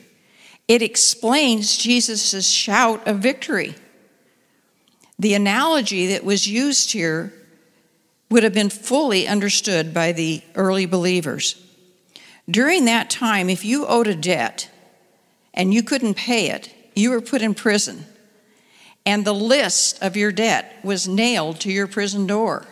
It 0.67 0.81
explains 0.81 1.77
Jesus' 1.77 2.49
shout 2.49 3.07
of 3.07 3.19
victory. 3.19 3.75
The 5.19 5.35
analogy 5.35 6.07
that 6.07 6.23
was 6.23 6.47
used 6.47 6.91
here 6.91 7.31
would 8.31 8.41
have 8.41 8.55
been 8.55 8.71
fully 8.71 9.27
understood 9.27 9.93
by 9.93 10.12
the 10.12 10.41
early 10.55 10.87
believers. 10.87 11.63
During 12.49 12.85
that 12.85 13.12
time, 13.12 13.47
if 13.51 13.63
you 13.63 13.85
owed 13.85 14.08
a 14.08 14.15
debt 14.15 14.71
and 15.53 15.71
you 15.71 15.83
couldn't 15.83 16.15
pay 16.15 16.49
it, 16.49 16.73
you 16.95 17.12
were 17.12 17.21
put 17.21 17.43
in 17.43 17.53
prison. 17.53 18.05
And 19.08 19.23
the 19.23 19.33
list 19.33 20.03
of 20.03 20.17
your 20.17 20.33
debt 20.33 20.79
was 20.83 21.08
nailed 21.08 21.62
to 21.62 21.71
your 21.71 21.87
prison 21.87 22.27
door. 22.27 22.65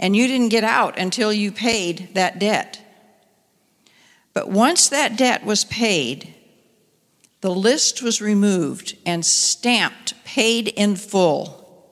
And 0.00 0.16
you 0.16 0.26
didn't 0.26 0.48
get 0.48 0.64
out 0.64 0.98
until 0.98 1.30
you 1.30 1.52
paid 1.52 2.14
that 2.14 2.38
debt. 2.38 2.80
But 4.32 4.48
once 4.48 4.88
that 4.88 5.18
debt 5.18 5.44
was 5.44 5.66
paid, 5.66 6.34
the 7.42 7.54
list 7.54 8.00
was 8.00 8.22
removed 8.22 8.96
and 9.04 9.26
stamped 9.26 10.14
paid 10.24 10.68
in 10.68 10.96
full 10.96 11.86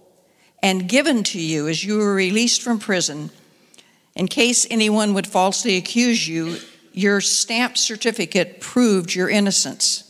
and 0.63 0.89
given 0.89 1.23
to 1.25 1.39
you 1.39 1.69
as 1.69 1.85
you 1.85 1.99
were 1.99 2.15
released 2.15 2.63
from 2.63 2.79
prison. 2.79 3.29
In 4.17 4.27
case 4.27 4.67
anyone 4.71 5.13
would 5.13 5.27
falsely 5.27 5.77
accuse 5.77 6.27
you, 6.27 6.57
your 6.95 7.21
stamped 7.21 7.77
certificate 7.77 8.59
proved 8.59 9.15
your 9.15 9.29
innocence. 9.29 10.10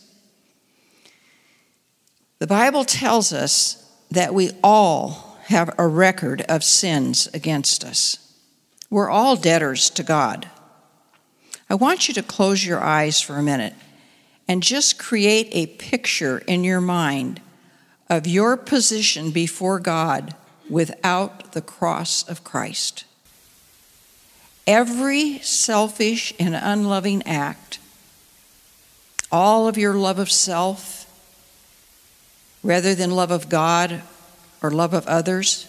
The 2.41 2.47
Bible 2.47 2.85
tells 2.85 3.33
us 3.33 3.87
that 4.09 4.33
we 4.33 4.49
all 4.63 5.37
have 5.43 5.75
a 5.77 5.87
record 5.87 6.41
of 6.49 6.63
sins 6.63 7.29
against 7.35 7.83
us. 7.83 8.33
We're 8.89 9.11
all 9.11 9.35
debtors 9.35 9.91
to 9.91 10.01
God. 10.01 10.49
I 11.69 11.75
want 11.75 12.07
you 12.07 12.15
to 12.15 12.23
close 12.23 12.65
your 12.65 12.81
eyes 12.81 13.21
for 13.21 13.35
a 13.35 13.43
minute 13.43 13.75
and 14.47 14.63
just 14.63 14.97
create 14.97 15.49
a 15.51 15.67
picture 15.67 16.39
in 16.47 16.63
your 16.63 16.81
mind 16.81 17.41
of 18.09 18.25
your 18.25 18.57
position 18.57 19.29
before 19.29 19.79
God 19.79 20.33
without 20.67 21.51
the 21.51 21.61
cross 21.61 22.27
of 22.27 22.43
Christ. 22.43 23.05
Every 24.65 25.37
selfish 25.43 26.33
and 26.39 26.55
unloving 26.55 27.21
act, 27.21 27.77
all 29.31 29.67
of 29.67 29.77
your 29.77 29.93
love 29.93 30.17
of 30.17 30.31
self, 30.31 31.00
rather 32.63 32.93
than 32.95 33.11
love 33.11 33.31
of 33.31 33.49
God 33.49 34.01
or 34.61 34.71
love 34.71 34.93
of 34.93 35.07
others, 35.07 35.67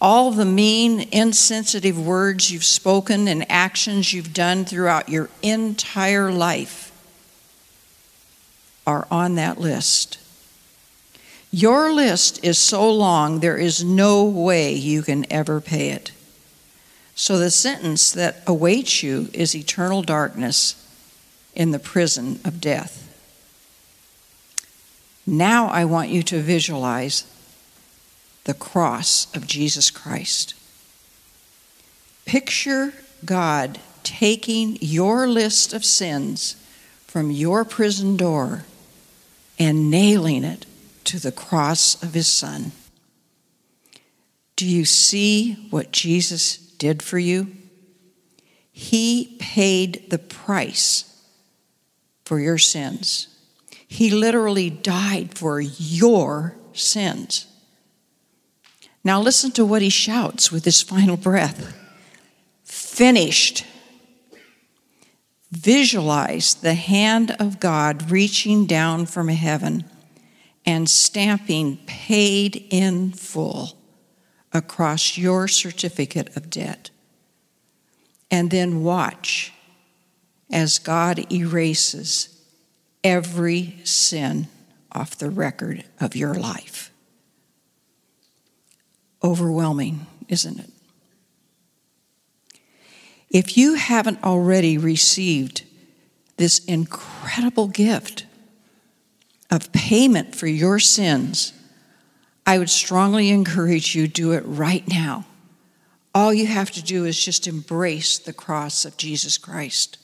all 0.00 0.30
the 0.30 0.46
mean, 0.46 1.08
insensitive 1.12 1.98
words 1.98 2.50
you've 2.50 2.64
spoken 2.64 3.28
and 3.28 3.50
actions 3.50 4.12
you've 4.12 4.32
done 4.32 4.64
throughout 4.64 5.08
your 5.08 5.28
entire 5.42 6.32
life 6.32 6.90
are 8.86 9.06
on 9.10 9.34
that 9.34 9.60
list. 9.60 10.18
Your 11.52 11.92
list 11.92 12.42
is 12.44 12.58
so 12.58 12.90
long, 12.90 13.40
there 13.40 13.58
is 13.58 13.84
no 13.84 14.24
way 14.24 14.72
you 14.72 15.02
can 15.02 15.30
ever 15.30 15.60
pay 15.60 15.90
it. 15.90 16.12
So 17.14 17.38
the 17.38 17.50
sentence 17.50 18.12
that 18.12 18.42
awaits 18.46 19.02
you 19.02 19.28
is 19.34 19.54
eternal 19.54 20.02
darkness 20.02 20.76
in 21.54 21.72
the 21.72 21.78
prison 21.78 22.40
of 22.44 22.60
death. 22.60 22.99
Now 25.30 25.68
I 25.68 25.84
want 25.84 26.08
you 26.08 26.24
to 26.24 26.42
visualize 26.42 27.24
the 28.46 28.52
cross 28.52 29.32
of 29.32 29.46
Jesus 29.46 29.88
Christ. 29.88 30.54
Picture 32.24 32.92
God 33.24 33.78
taking 34.02 34.76
your 34.80 35.28
list 35.28 35.72
of 35.72 35.84
sins 35.84 36.56
from 37.06 37.30
your 37.30 37.64
prison 37.64 38.16
door 38.16 38.64
and 39.56 39.88
nailing 39.88 40.42
it 40.42 40.66
to 41.04 41.20
the 41.20 41.30
cross 41.30 42.02
of 42.02 42.14
his 42.14 42.26
son. 42.26 42.72
Do 44.56 44.66
you 44.66 44.84
see 44.84 45.68
what 45.70 45.92
Jesus 45.92 46.56
did 46.56 47.04
for 47.04 47.20
you? 47.20 47.52
He 48.72 49.36
paid 49.38 50.10
the 50.10 50.18
price 50.18 51.24
for 52.24 52.40
your 52.40 52.58
sins. 52.58 53.28
He 53.90 54.08
literally 54.08 54.70
died 54.70 55.36
for 55.36 55.60
your 55.60 56.54
sins. 56.72 57.46
Now, 59.02 59.20
listen 59.20 59.50
to 59.52 59.64
what 59.64 59.82
he 59.82 59.90
shouts 59.90 60.52
with 60.52 60.64
his 60.64 60.80
final 60.80 61.16
breath 61.16 61.76
finished. 62.62 63.66
Visualize 65.50 66.54
the 66.54 66.74
hand 66.74 67.34
of 67.40 67.58
God 67.58 68.12
reaching 68.12 68.64
down 68.64 69.06
from 69.06 69.26
heaven 69.26 69.84
and 70.64 70.88
stamping 70.88 71.78
paid 71.86 72.64
in 72.70 73.10
full 73.10 73.76
across 74.52 75.18
your 75.18 75.48
certificate 75.48 76.36
of 76.36 76.48
debt. 76.48 76.90
And 78.30 78.52
then 78.52 78.84
watch 78.84 79.52
as 80.52 80.78
God 80.78 81.32
erases 81.32 82.39
every 83.02 83.78
sin 83.84 84.48
off 84.92 85.16
the 85.16 85.30
record 85.30 85.84
of 86.00 86.16
your 86.16 86.34
life. 86.34 86.90
Overwhelming, 89.22 90.06
isn't 90.28 90.58
it? 90.58 90.70
If 93.30 93.56
you 93.56 93.74
haven't 93.74 94.22
already 94.24 94.76
received 94.76 95.62
this 96.36 96.58
incredible 96.64 97.68
gift 97.68 98.26
of 99.50 99.72
payment 99.72 100.34
for 100.34 100.46
your 100.46 100.78
sins, 100.78 101.52
I 102.46 102.58
would 102.58 102.70
strongly 102.70 103.30
encourage 103.30 103.94
you 103.94 104.08
do 104.08 104.32
it 104.32 104.42
right 104.46 104.86
now. 104.88 105.26
All 106.12 106.34
you 106.34 106.46
have 106.46 106.72
to 106.72 106.82
do 106.82 107.04
is 107.04 107.22
just 107.22 107.46
embrace 107.46 108.18
the 108.18 108.32
cross 108.32 108.84
of 108.84 108.96
Jesus 108.96 109.38
Christ. 109.38 109.98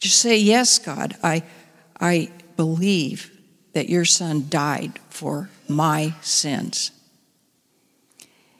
Just 0.00 0.18
say, 0.18 0.36
Yes, 0.36 0.78
God, 0.78 1.16
I, 1.22 1.44
I 2.00 2.30
believe 2.56 3.30
that 3.72 3.88
your 3.88 4.04
son 4.04 4.46
died 4.48 4.98
for 5.08 5.50
my 5.68 6.14
sins. 6.20 6.90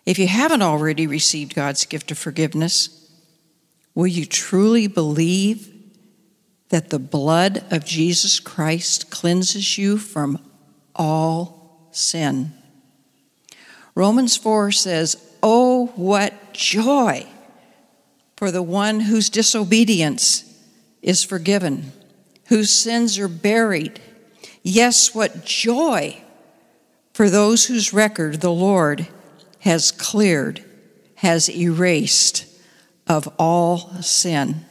If 0.04 0.18
you 0.18 0.28
haven't 0.28 0.62
already 0.62 1.06
received 1.06 1.54
God's 1.54 1.84
gift 1.84 2.10
of 2.10 2.18
forgiveness, 2.18 3.10
will 3.94 4.06
you 4.06 4.24
truly 4.24 4.86
believe 4.86 5.72
that 6.68 6.90
the 6.90 6.98
blood 6.98 7.64
of 7.70 7.84
Jesus 7.84 8.38
Christ 8.40 9.10
cleanses 9.10 9.78
you 9.78 9.98
from 9.98 10.38
all 10.94 11.88
sin? 11.92 12.52
Romans 13.94 14.36
4 14.36 14.70
says, 14.70 15.16
Oh, 15.42 15.86
what 15.96 16.52
joy 16.52 17.26
for 18.36 18.50
the 18.50 18.62
one 18.62 19.00
whose 19.00 19.30
disobedience 19.30 20.44
is 21.02 21.24
forgiven, 21.24 21.92
whose 22.48 22.70
sins 22.70 23.18
are 23.18 23.28
buried. 23.28 24.00
Yes, 24.62 25.14
what 25.14 25.44
joy 25.44 26.22
for 27.16 27.30
those 27.30 27.64
whose 27.64 27.94
record 27.94 28.42
the 28.42 28.52
Lord 28.52 29.08
has 29.60 29.90
cleared, 29.90 30.62
has 31.14 31.48
erased 31.48 32.44
of 33.06 33.26
all 33.38 33.78
sin. 34.02 34.66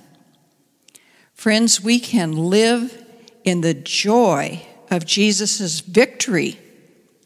Friends, 1.34 1.82
we 1.82 2.00
can 2.00 2.34
live 2.34 3.04
in 3.44 3.62
the 3.62 3.74
joy 3.74 4.62
of 4.92 5.06
Jesus' 5.06 5.80
victory 5.80 6.60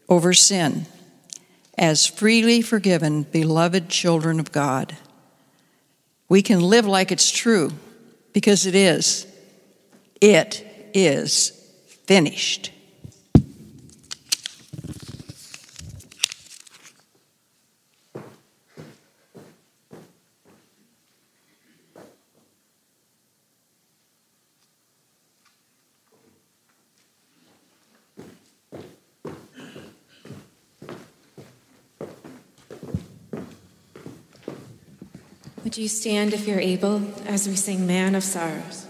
over 0.08 0.32
sin 0.32 0.86
as 1.76 2.06
freely 2.06 2.62
forgiven, 2.62 3.24
beloved 3.24 3.90
children 3.90 4.40
of 4.40 4.52
God. 4.52 4.96
We 6.30 6.40
can 6.40 6.60
live 6.60 6.86
like 6.86 7.12
it's 7.12 7.30
true 7.30 7.72
because 8.32 8.64
it 8.64 8.74
is. 8.74 9.26
It 10.20 10.66
is 10.92 11.50
finished. 12.06 12.72
Would 35.64 35.78
you 35.78 35.88
stand 35.88 36.34
if 36.34 36.46
you're 36.46 36.58
able 36.58 37.00
as 37.26 37.48
we 37.48 37.54
sing 37.54 37.86
Man 37.86 38.14
of 38.14 38.24
Sorrows? 38.24 38.89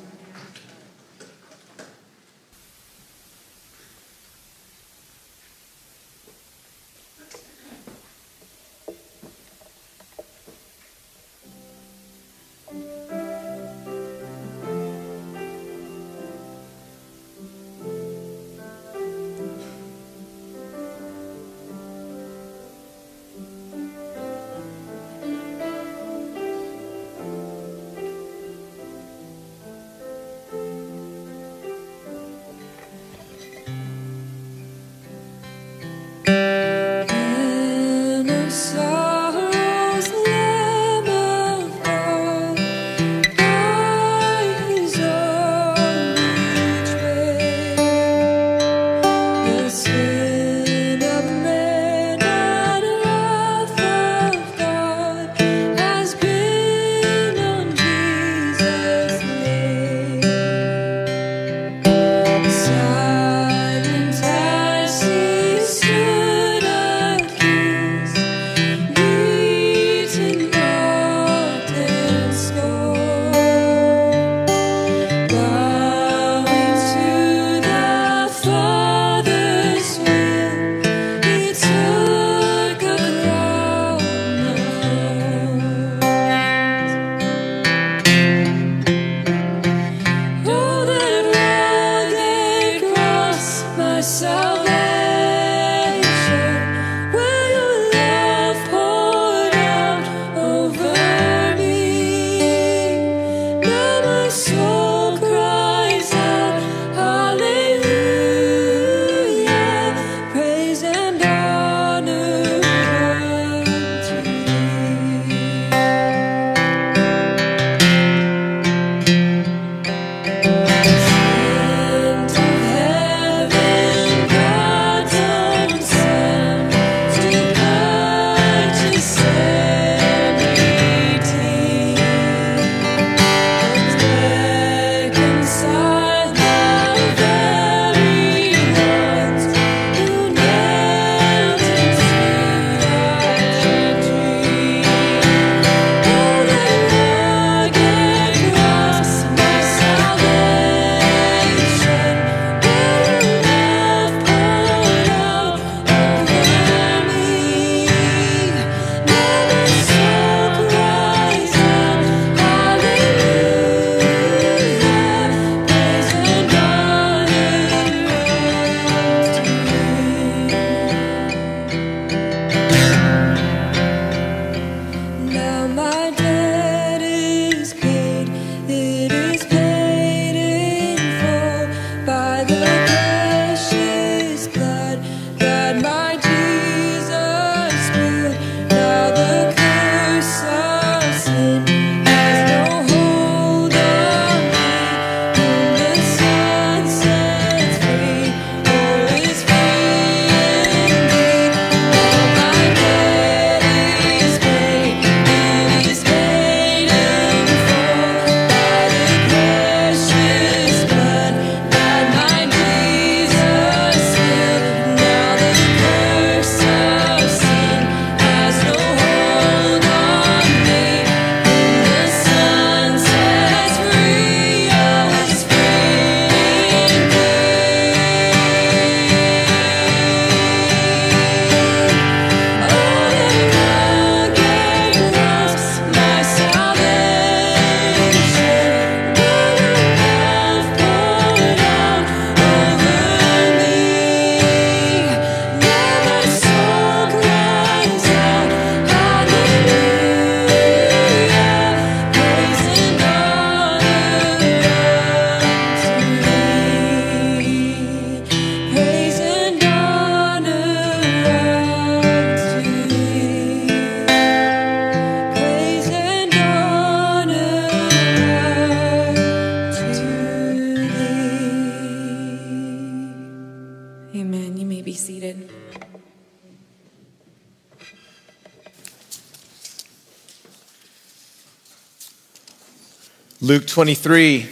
Luke 283.50 283.66
23, 283.66 284.48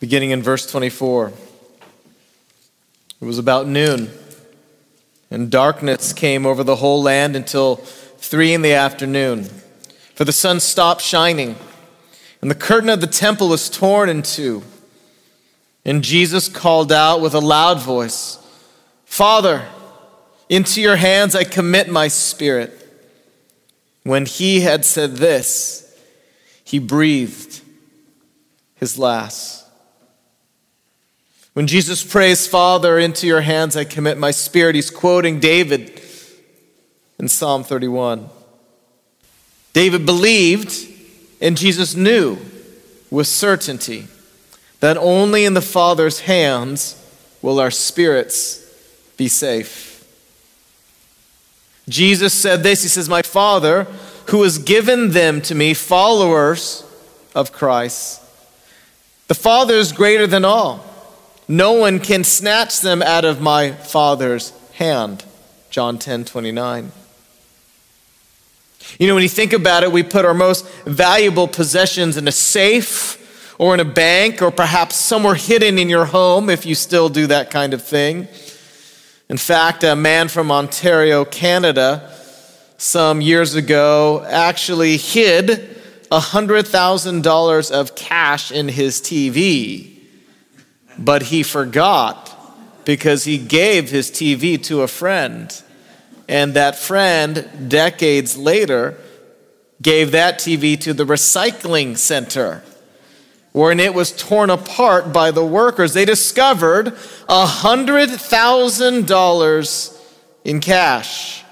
beginning 0.00 0.30
in 0.30 0.42
verse 0.42 0.64
24. 0.72 1.34
It 3.20 3.24
was 3.26 3.38
about 3.38 3.66
noon, 3.66 4.10
and 5.30 5.50
darkness 5.50 6.14
came 6.14 6.46
over 6.46 6.64
the 6.64 6.76
whole 6.76 7.02
land 7.02 7.36
until 7.36 7.76
three 7.76 8.54
in 8.54 8.62
the 8.62 8.72
afternoon. 8.72 9.44
For 10.14 10.24
the 10.24 10.32
sun 10.32 10.60
stopped 10.60 11.02
shining, 11.02 11.56
and 12.40 12.50
the 12.50 12.54
curtain 12.54 12.88
of 12.88 13.02
the 13.02 13.06
temple 13.06 13.50
was 13.50 13.68
torn 13.68 14.08
in 14.08 14.22
two. 14.22 14.62
And 15.84 16.02
Jesus 16.02 16.48
called 16.48 16.90
out 16.90 17.20
with 17.20 17.34
a 17.34 17.38
loud 17.38 17.80
voice, 17.80 18.38
Father, 19.04 19.66
into 20.48 20.80
your 20.80 20.96
hands 20.96 21.34
I 21.34 21.44
commit 21.44 21.90
my 21.90 22.08
spirit. 22.08 22.72
When 24.04 24.24
he 24.24 24.60
had 24.60 24.86
said 24.86 25.16
this, 25.16 25.85
he 26.66 26.80
breathed 26.80 27.62
his 28.74 28.98
last. 28.98 29.64
When 31.54 31.66
Jesus 31.66 32.04
prays, 32.04 32.46
Father, 32.46 32.98
into 32.98 33.26
your 33.26 33.40
hands 33.40 33.76
I 33.76 33.84
commit 33.84 34.18
my 34.18 34.32
spirit, 34.32 34.74
he's 34.74 34.90
quoting 34.90 35.40
David 35.40 36.02
in 37.18 37.28
Psalm 37.28 37.62
31. 37.62 38.28
David 39.72 40.04
believed, 40.04 40.74
and 41.40 41.56
Jesus 41.56 41.94
knew 41.94 42.36
with 43.10 43.28
certainty 43.28 44.08
that 44.80 44.96
only 44.96 45.44
in 45.44 45.54
the 45.54 45.62
Father's 45.62 46.20
hands 46.20 47.00
will 47.42 47.60
our 47.60 47.70
spirits 47.70 48.62
be 49.16 49.28
safe. 49.28 50.04
Jesus 51.88 52.34
said 52.34 52.64
this 52.64 52.82
He 52.82 52.88
says, 52.88 53.08
My 53.08 53.22
Father, 53.22 53.86
who 54.28 54.42
has 54.42 54.58
given 54.58 55.10
them 55.10 55.40
to 55.42 55.54
me, 55.54 55.74
followers 55.74 56.84
of 57.34 57.52
Christ, 57.52 58.22
the 59.28 59.34
Father 59.34 59.74
is 59.74 59.92
greater 59.92 60.26
than 60.26 60.44
all. 60.44 60.84
No 61.48 61.72
one 61.72 62.00
can 62.00 62.24
snatch 62.24 62.80
them 62.80 63.02
out 63.02 63.24
of 63.24 63.40
my 63.40 63.72
Father's 63.72 64.52
hand. 64.74 65.24
John 65.70 65.98
10 65.98 66.24
29. 66.24 66.92
You 68.98 69.08
know, 69.08 69.14
when 69.14 69.22
you 69.22 69.28
think 69.28 69.52
about 69.52 69.82
it, 69.82 69.92
we 69.92 70.02
put 70.02 70.24
our 70.24 70.34
most 70.34 70.66
valuable 70.84 71.48
possessions 71.48 72.16
in 72.16 72.28
a 72.28 72.32
safe 72.32 73.22
or 73.58 73.74
in 73.74 73.80
a 73.80 73.84
bank 73.84 74.42
or 74.42 74.50
perhaps 74.50 74.96
somewhere 74.96 75.34
hidden 75.34 75.78
in 75.78 75.88
your 75.88 76.04
home 76.04 76.48
if 76.50 76.64
you 76.64 76.74
still 76.74 77.08
do 77.08 77.26
that 77.26 77.50
kind 77.50 77.74
of 77.74 77.82
thing. 77.82 78.28
In 79.28 79.36
fact, 79.36 79.82
a 79.82 79.96
man 79.96 80.28
from 80.28 80.52
Ontario, 80.52 81.24
Canada, 81.24 82.15
some 82.78 83.20
years 83.20 83.54
ago 83.54 84.24
actually 84.28 84.96
hid 84.96 85.76
$100,000 86.10 87.70
of 87.70 87.94
cash 87.94 88.50
in 88.52 88.68
his 88.68 89.00
TV, 89.00 90.00
but 90.98 91.22
he 91.24 91.42
forgot 91.42 92.32
because 92.84 93.24
he 93.24 93.38
gave 93.38 93.90
his 93.90 94.10
TV 94.10 94.62
to 94.64 94.82
a 94.82 94.88
friend. 94.88 95.62
And 96.28 96.54
that 96.54 96.76
friend, 96.76 97.68
decades 97.68 98.36
later, 98.36 98.98
gave 99.82 100.12
that 100.12 100.38
TV 100.38 100.80
to 100.80 100.94
the 100.94 101.04
recycling 101.04 101.96
center, 101.96 102.62
wherein 103.52 103.80
it 103.80 103.94
was 103.94 104.12
torn 104.12 104.50
apart 104.50 105.12
by 105.12 105.30
the 105.30 105.44
workers. 105.44 105.94
They 105.94 106.04
discovered 106.04 106.86
$100,000 107.28 110.00
in 110.44 110.60
cash. 110.60 111.44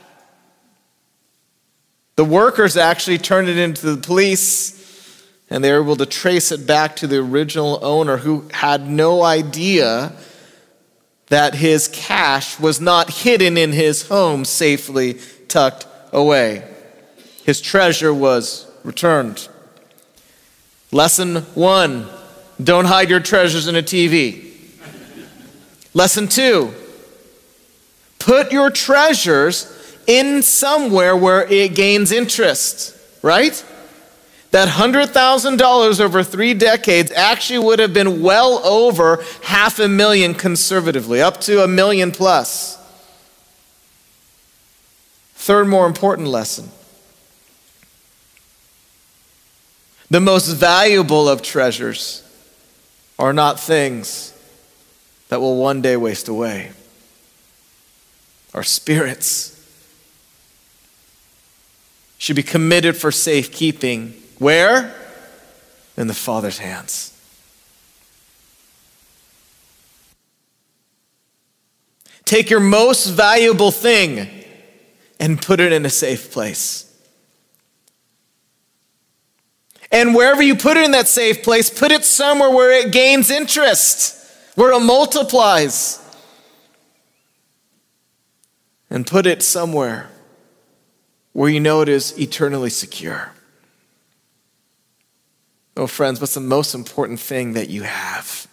The 2.17 2.25
workers 2.25 2.77
actually 2.77 3.19
turned 3.19 3.49
it 3.49 3.59
into 3.59 3.95
the 3.95 4.01
police, 4.01 5.25
and 5.51 5.65
they 5.65 5.73
were 5.73 5.83
able 5.83 5.97
to 5.97 6.07
trace 6.07 6.53
it 6.53 6.67
back 6.67 6.97
to 6.97 7.07
the 7.07 7.19
original 7.19 7.79
owner 7.83 8.19
who 8.19 8.49
had 8.53 8.89
no 8.89 9.23
idea 9.23 10.13
that 11.29 11.55
his 11.55 11.89
cash 11.89 12.61
was 12.61 12.81
not 12.81 13.11
hidden 13.11 13.57
in 13.57 13.73
his 13.73 14.09
home, 14.09 14.45
safely 14.45 15.19
tucked 15.49 15.87
away. 16.13 16.63
His 17.45 17.61
treasure 17.61 18.15
was 18.15 18.71
returned. 18.85 19.49
Lesson 20.93 21.37
one 21.55 22.09
don't 22.63 22.85
hide 22.85 23.11
your 23.11 23.21
treasures 23.21 23.67
in 23.67 23.75
a 23.75 23.83
TV. 23.83 24.53
Lesson 25.93 26.29
two 26.29 26.73
put 28.21 28.53
your 28.53 28.71
treasures 28.71 29.74
in 30.07 30.43
somewhere 30.43 31.17
where 31.17 31.45
it 31.45 31.75
gains 31.75 32.13
interest, 32.13 32.97
right? 33.23 33.65
That 34.51 34.69
$100,000 34.69 36.01
over 36.01 36.23
three 36.23 36.55
decades 36.55 37.11
actually 37.11 37.59
would 37.61 37.79
have 37.79 37.93
been 37.93 38.23
well 38.23 38.65
over 38.65 39.25
half 39.43 39.79
a 39.79 39.89
million 39.89 40.35
conservatively, 40.35 41.21
up 41.21 41.41
to 41.43 41.65
a 41.65 41.69
million 41.69 42.13
plus. 42.13 42.79
Third, 45.35 45.69
more 45.69 45.87
important 45.87 46.29
lesson 46.29 46.71
the 50.11 50.21
most 50.21 50.47
valuable 50.47 51.29
of 51.29 51.43
treasures 51.43 52.23
are 53.19 53.33
not 53.33 53.59
things 53.59 54.33
that 55.29 55.41
will 55.41 55.57
one 55.57 55.83
day 55.83 55.97
waste 55.97 56.29
away, 56.29 56.71
our 58.55 58.63
spirits 58.63 59.54
should 62.25 62.37
be 62.37 62.43
committed 62.43 62.97
for 62.97 63.13
safekeeping. 63.13 64.15
Where? 64.39 64.95
In 65.95 66.07
the 66.07 66.15
Father's 66.15 66.57
hands. 66.57 67.13
Take 72.25 72.49
your 72.49 72.61
most 72.61 73.09
valuable 73.09 73.71
thing 73.71 74.27
and 75.21 75.39
put 75.39 75.61
it 75.61 75.71
in 75.71 75.85
a 75.85 75.91
safe 75.91 76.33
place. 76.33 76.91
And 79.93 80.15
wherever 80.15 80.43
you 80.43 80.57
put 80.57 80.79
it 80.79 80.85
in 80.85 80.93
that 80.93 81.09
safe 81.09 81.43
place, 81.43 81.69
put 81.69 81.93
it 81.93 82.07
somewhere 82.07 82.49
where 82.51 82.71
it 82.71 82.91
gains 82.91 83.31
interest, 83.31 84.17
where 84.55 84.73
it 84.73 84.81
multiplies. 84.81 86.01
And 88.89 89.07
put 89.07 89.27
it 89.27 89.43
somewhere 89.43 90.09
where 91.35 91.51
you 91.51 91.61
know 91.61 91.83
it 91.83 91.89
is 91.89 92.19
eternally 92.19 92.71
secure. 92.71 93.33
Oh, 95.77 95.89
friends, 95.89 96.21
what's 96.21 96.35
the 96.35 96.41
most 96.41 96.75
important 96.75 97.21
thing 97.21 97.55
that 97.55 97.69
you 97.69 97.83
have? 97.83 98.47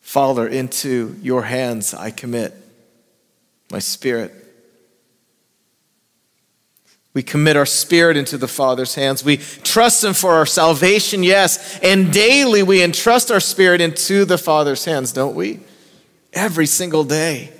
Father, 0.00 0.48
into 0.48 1.16
your 1.22 1.42
hands 1.42 1.94
I 1.94 2.10
commit 2.10 2.54
my 3.70 3.78
spirit. 3.78 4.32
We 7.14 7.22
commit 7.22 7.58
our 7.58 7.66
spirit 7.66 8.16
into 8.16 8.38
the 8.38 8.48
Father's 8.48 8.94
hands. 8.94 9.22
We 9.22 9.36
trust 9.36 10.02
Him 10.02 10.14
for 10.14 10.32
our 10.32 10.46
salvation, 10.46 11.22
yes, 11.22 11.78
and 11.80 12.10
daily 12.10 12.62
we 12.62 12.82
entrust 12.82 13.30
our 13.30 13.40
spirit 13.40 13.82
into 13.82 14.24
the 14.24 14.38
Father's 14.38 14.86
hands, 14.86 15.12
don't 15.12 15.34
we? 15.34 15.60
Every 16.32 16.66
single 16.66 17.04
day. 17.04 17.52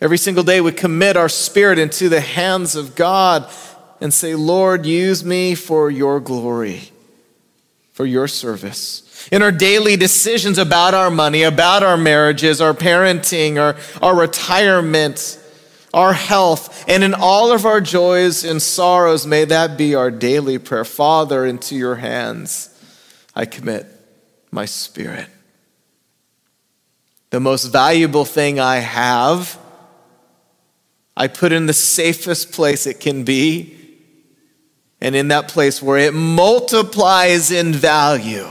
Every 0.00 0.18
single 0.18 0.44
day 0.44 0.60
we 0.60 0.72
commit 0.72 1.16
our 1.16 1.28
spirit 1.28 1.78
into 1.78 2.08
the 2.08 2.20
hands 2.20 2.74
of 2.74 2.94
God 2.94 3.50
and 4.00 4.12
say, 4.12 4.34
Lord, 4.34 4.84
use 4.84 5.24
me 5.24 5.54
for 5.54 5.90
your 5.90 6.20
glory, 6.20 6.90
for 7.92 8.04
your 8.04 8.28
service. 8.28 9.28
In 9.32 9.40
our 9.42 9.52
daily 9.52 9.96
decisions 9.96 10.58
about 10.58 10.92
our 10.92 11.10
money, 11.10 11.42
about 11.42 11.82
our 11.82 11.96
marriages, 11.96 12.60
our 12.60 12.74
parenting, 12.74 13.58
our, 13.58 13.76
our 14.02 14.14
retirement, 14.14 15.40
our 15.94 16.12
health, 16.12 16.84
and 16.88 17.02
in 17.04 17.14
all 17.14 17.52
of 17.52 17.64
our 17.64 17.80
joys 17.80 18.44
and 18.44 18.60
sorrows, 18.60 19.26
may 19.26 19.44
that 19.46 19.78
be 19.78 19.94
our 19.94 20.10
daily 20.10 20.58
prayer. 20.58 20.84
Father, 20.84 21.46
into 21.46 21.76
your 21.76 21.94
hands 21.94 22.68
I 23.34 23.46
commit 23.46 23.86
my 24.50 24.64
spirit. 24.64 25.28
The 27.34 27.40
most 27.40 27.64
valuable 27.72 28.24
thing 28.24 28.60
I 28.60 28.76
have, 28.76 29.58
I 31.16 31.26
put 31.26 31.50
in 31.50 31.66
the 31.66 31.72
safest 31.72 32.52
place 32.52 32.86
it 32.86 33.00
can 33.00 33.24
be, 33.24 33.74
and 35.00 35.16
in 35.16 35.26
that 35.26 35.48
place 35.48 35.82
where 35.82 35.98
it 35.98 36.14
multiplies 36.14 37.50
in 37.50 37.72
value, 37.72 38.46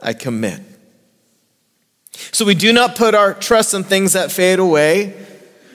I 0.00 0.14
commit. 0.14 0.62
So 2.32 2.46
we 2.46 2.54
do 2.54 2.72
not 2.72 2.96
put 2.96 3.14
our 3.14 3.34
trust 3.34 3.74
in 3.74 3.84
things 3.84 4.14
that 4.14 4.32
fade 4.32 4.58
away, 4.58 5.12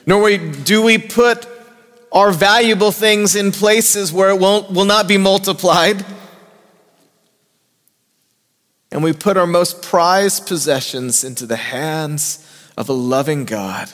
nor 0.04 0.36
do 0.36 0.82
we 0.82 0.98
put 0.98 1.46
our 2.10 2.32
valuable 2.32 2.90
things 2.90 3.36
in 3.36 3.52
places 3.52 4.12
where 4.12 4.30
it 4.30 4.40
won't, 4.40 4.72
will 4.72 4.84
not 4.84 5.06
be 5.06 5.16
multiplied. 5.16 6.04
And 8.92 9.02
we 9.02 9.14
put 9.14 9.38
our 9.38 9.46
most 9.46 9.80
prized 9.80 10.46
possessions 10.46 11.24
into 11.24 11.46
the 11.46 11.56
hands 11.56 12.46
of 12.76 12.90
a 12.90 12.92
loving 12.92 13.46
God 13.46 13.90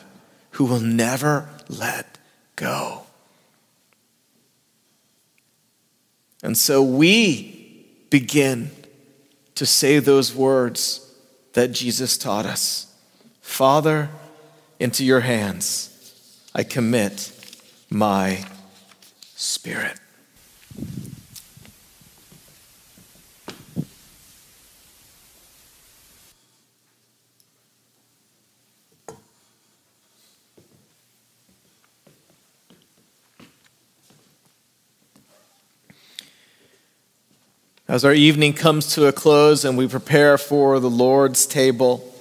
who 0.52 0.64
will 0.64 0.80
never 0.80 1.48
let 1.68 2.18
go. 2.56 3.02
And 6.42 6.58
so 6.58 6.82
we 6.82 7.86
begin 8.10 8.72
to 9.54 9.64
say 9.64 10.00
those 10.00 10.34
words 10.34 11.08
that 11.52 11.72
Jesus 11.72 12.18
taught 12.18 12.44
us 12.44 12.92
Father, 13.40 14.10
into 14.80 15.04
your 15.04 15.20
hands 15.20 16.42
I 16.54 16.64
commit 16.64 17.32
my 17.88 18.44
spirit. 19.36 19.98
As 37.88 38.04
our 38.04 38.12
evening 38.12 38.52
comes 38.52 38.92
to 38.94 39.06
a 39.06 39.12
close 39.12 39.64
and 39.64 39.78
we 39.78 39.88
prepare 39.88 40.36
for 40.36 40.78
the 40.78 40.90
Lord's 40.90 41.46
table, 41.46 42.14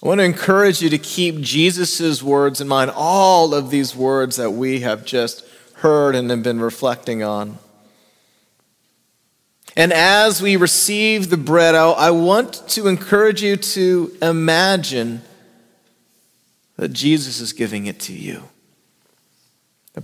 I 0.00 0.06
want 0.06 0.20
to 0.20 0.24
encourage 0.24 0.80
you 0.80 0.88
to 0.90 0.98
keep 0.98 1.40
Jesus' 1.40 2.22
words 2.22 2.60
in 2.60 2.68
mind, 2.68 2.92
all 2.94 3.52
of 3.52 3.70
these 3.70 3.96
words 3.96 4.36
that 4.36 4.52
we 4.52 4.80
have 4.80 5.04
just 5.04 5.44
heard 5.78 6.14
and 6.14 6.30
have 6.30 6.44
been 6.44 6.60
reflecting 6.60 7.24
on. 7.24 7.58
And 9.76 9.92
as 9.92 10.40
we 10.40 10.54
receive 10.54 11.28
the 11.28 11.36
bread, 11.36 11.74
I 11.74 12.12
want 12.12 12.68
to 12.68 12.86
encourage 12.86 13.42
you 13.42 13.56
to 13.56 14.16
imagine 14.22 15.22
that 16.76 16.92
Jesus 16.92 17.40
is 17.40 17.52
giving 17.52 17.86
it 17.86 17.98
to 18.00 18.12
you. 18.12 18.44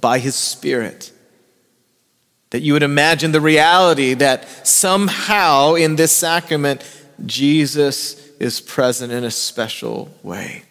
By 0.01 0.19
his 0.19 0.35
Spirit, 0.35 1.13
that 2.51 2.63
you 2.63 2.73
would 2.73 2.83
imagine 2.83 3.33
the 3.33 3.41
reality 3.41 4.15
that 4.15 4.67
somehow 4.67 5.75
in 5.75 5.97
this 5.97 6.13
sacrament, 6.13 6.85
Jesus 7.25 8.29
is 8.39 8.61
present 8.61 9.13
in 9.13 9.25
a 9.25 9.31
special 9.31 10.13
way. 10.23 10.65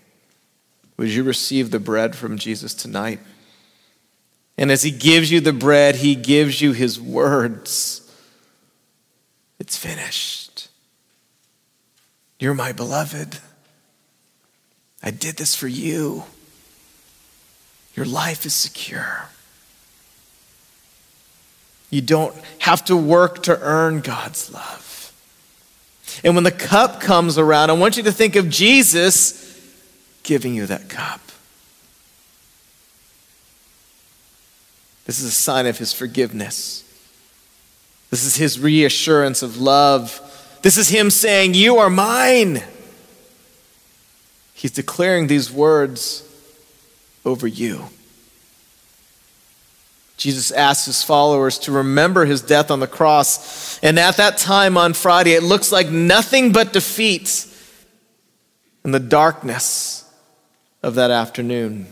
Would 0.97 1.09
you 1.09 1.23
receive 1.23 1.71
the 1.71 1.79
bread 1.79 2.15
from 2.15 2.37
Jesus 2.37 2.73
tonight? 2.73 3.19
And 4.57 4.71
as 4.71 4.83
he 4.83 4.91
gives 4.91 5.31
you 5.31 5.39
the 5.39 5.53
bread, 5.53 5.95
he 5.95 6.15
gives 6.15 6.61
you 6.61 6.73
his 6.73 6.99
words. 6.99 8.05
It's 9.57 9.77
finished. 9.77 10.67
You're 12.39 12.53
my 12.53 12.73
beloved. 12.73 13.39
I 15.01 15.11
did 15.11 15.37
this 15.37 15.55
for 15.55 15.67
you. 15.67 16.23
Your 17.95 18.05
life 18.05 18.45
is 18.45 18.53
secure. 18.53 19.29
You 21.89 22.01
don't 22.01 22.35
have 22.59 22.85
to 22.85 22.95
work 22.95 23.43
to 23.43 23.59
earn 23.59 24.01
God's 24.01 24.53
love. 24.53 25.13
And 26.23 26.35
when 26.35 26.43
the 26.43 26.51
cup 26.51 27.01
comes 27.01 27.37
around, 27.37 27.69
I 27.69 27.73
want 27.73 27.97
you 27.97 28.03
to 28.03 28.11
think 28.11 28.35
of 28.35 28.49
Jesus 28.49 29.45
giving 30.23 30.53
you 30.53 30.65
that 30.67 30.89
cup. 30.89 31.21
This 35.05 35.19
is 35.19 35.25
a 35.25 35.31
sign 35.31 35.65
of 35.65 35.77
his 35.77 35.91
forgiveness. 35.91 36.83
This 38.11 38.23
is 38.23 38.35
his 38.35 38.59
reassurance 38.59 39.41
of 39.41 39.57
love. 39.57 40.21
This 40.61 40.77
is 40.77 40.89
him 40.89 41.09
saying, 41.09 41.53
You 41.55 41.77
are 41.77 41.89
mine. 41.89 42.61
He's 44.53 44.71
declaring 44.71 45.27
these 45.27 45.51
words 45.51 46.23
over 47.25 47.47
you. 47.47 47.85
Jesus 50.19 50.51
asked 50.51 50.85
his 50.85 51.01
followers 51.01 51.57
to 51.59 51.71
remember 51.71 52.25
his 52.25 52.41
death 52.41 52.71
on 52.71 52.81
the 52.81 52.87
cross. 52.87 53.79
And 53.79 53.97
at 53.97 54.17
that 54.17 54.37
time 54.37 54.77
on 54.77 54.93
Friday, 54.93 55.31
it 55.31 55.43
looks 55.43 55.71
like 55.71 55.87
nothing 55.89 56.51
but 56.51 56.73
defeat 56.73 57.47
in 58.83 58.91
the 58.91 58.99
darkness 58.99 60.03
of 60.83 60.95
that 60.95 61.09
afternoon. 61.09 61.87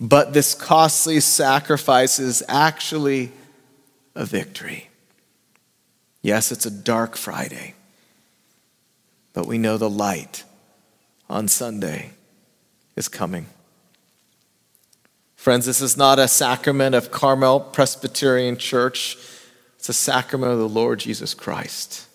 But 0.00 0.32
this 0.32 0.54
costly 0.54 1.20
sacrifice 1.20 2.18
is 2.18 2.42
actually 2.48 3.30
a 4.14 4.24
victory. 4.24 4.88
Yes, 6.22 6.50
it's 6.50 6.64
a 6.64 6.70
dark 6.70 7.14
Friday, 7.14 7.74
but 9.34 9.46
we 9.46 9.58
know 9.58 9.76
the 9.76 9.90
light 9.90 10.44
on 11.28 11.46
Sunday 11.46 12.12
is 12.96 13.08
coming. 13.08 13.48
Friends, 15.42 15.66
this 15.66 15.80
is 15.80 15.96
not 15.96 16.20
a 16.20 16.28
sacrament 16.28 16.94
of 16.94 17.10
Carmel 17.10 17.58
Presbyterian 17.58 18.56
Church. 18.56 19.18
It's 19.76 19.88
a 19.88 19.92
sacrament 19.92 20.52
of 20.52 20.58
the 20.60 20.68
Lord 20.68 21.00
Jesus 21.00 21.34
Christ. 21.34 22.06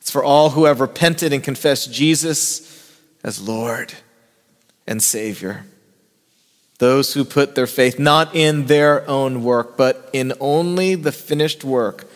It's 0.00 0.10
for 0.10 0.24
all 0.24 0.48
who 0.48 0.64
have 0.64 0.80
repented 0.80 1.34
and 1.34 1.44
confessed 1.44 1.92
Jesus 1.92 2.98
as 3.22 3.46
Lord 3.46 3.92
and 4.86 5.02
Savior. 5.02 5.66
Those 6.78 7.12
who 7.12 7.26
put 7.26 7.54
their 7.54 7.66
faith 7.66 7.98
not 7.98 8.34
in 8.34 8.64
their 8.64 9.06
own 9.06 9.44
work, 9.44 9.76
but 9.76 10.08
in 10.14 10.32
only 10.40 10.94
the 10.94 11.12
finished 11.12 11.62
work 11.62 12.10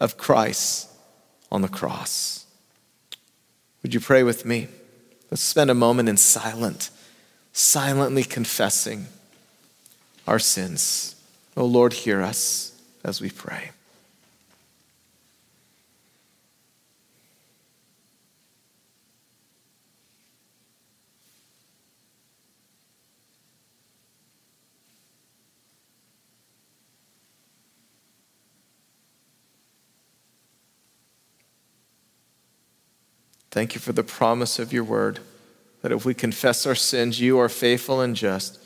of 0.00 0.16
Christ 0.16 0.90
on 1.52 1.62
the 1.62 1.68
cross. 1.68 2.44
Would 3.84 3.94
you 3.94 4.00
pray 4.00 4.24
with 4.24 4.44
me? 4.44 4.66
Let's 5.30 5.42
spend 5.42 5.70
a 5.70 5.74
moment 5.74 6.08
in 6.08 6.16
silent 6.16 6.90
silently 7.58 8.22
confessing 8.22 9.06
our 10.28 10.38
sins. 10.38 11.16
Oh 11.56 11.64
Lord, 11.64 11.92
hear 11.92 12.22
us 12.22 12.80
as 13.02 13.20
we 13.20 13.30
pray. 13.30 13.72
Thank 33.50 33.74
you 33.74 33.80
for 33.80 33.92
the 33.92 34.04
promise 34.04 34.60
of 34.60 34.72
your 34.72 34.84
word 34.84 35.18
that 35.82 35.92
if 35.92 36.04
we 36.04 36.14
confess 36.14 36.66
our 36.66 36.74
sins, 36.74 37.20
you 37.20 37.38
are 37.38 37.48
faithful 37.48 38.00
and 38.00 38.16
just 38.16 38.58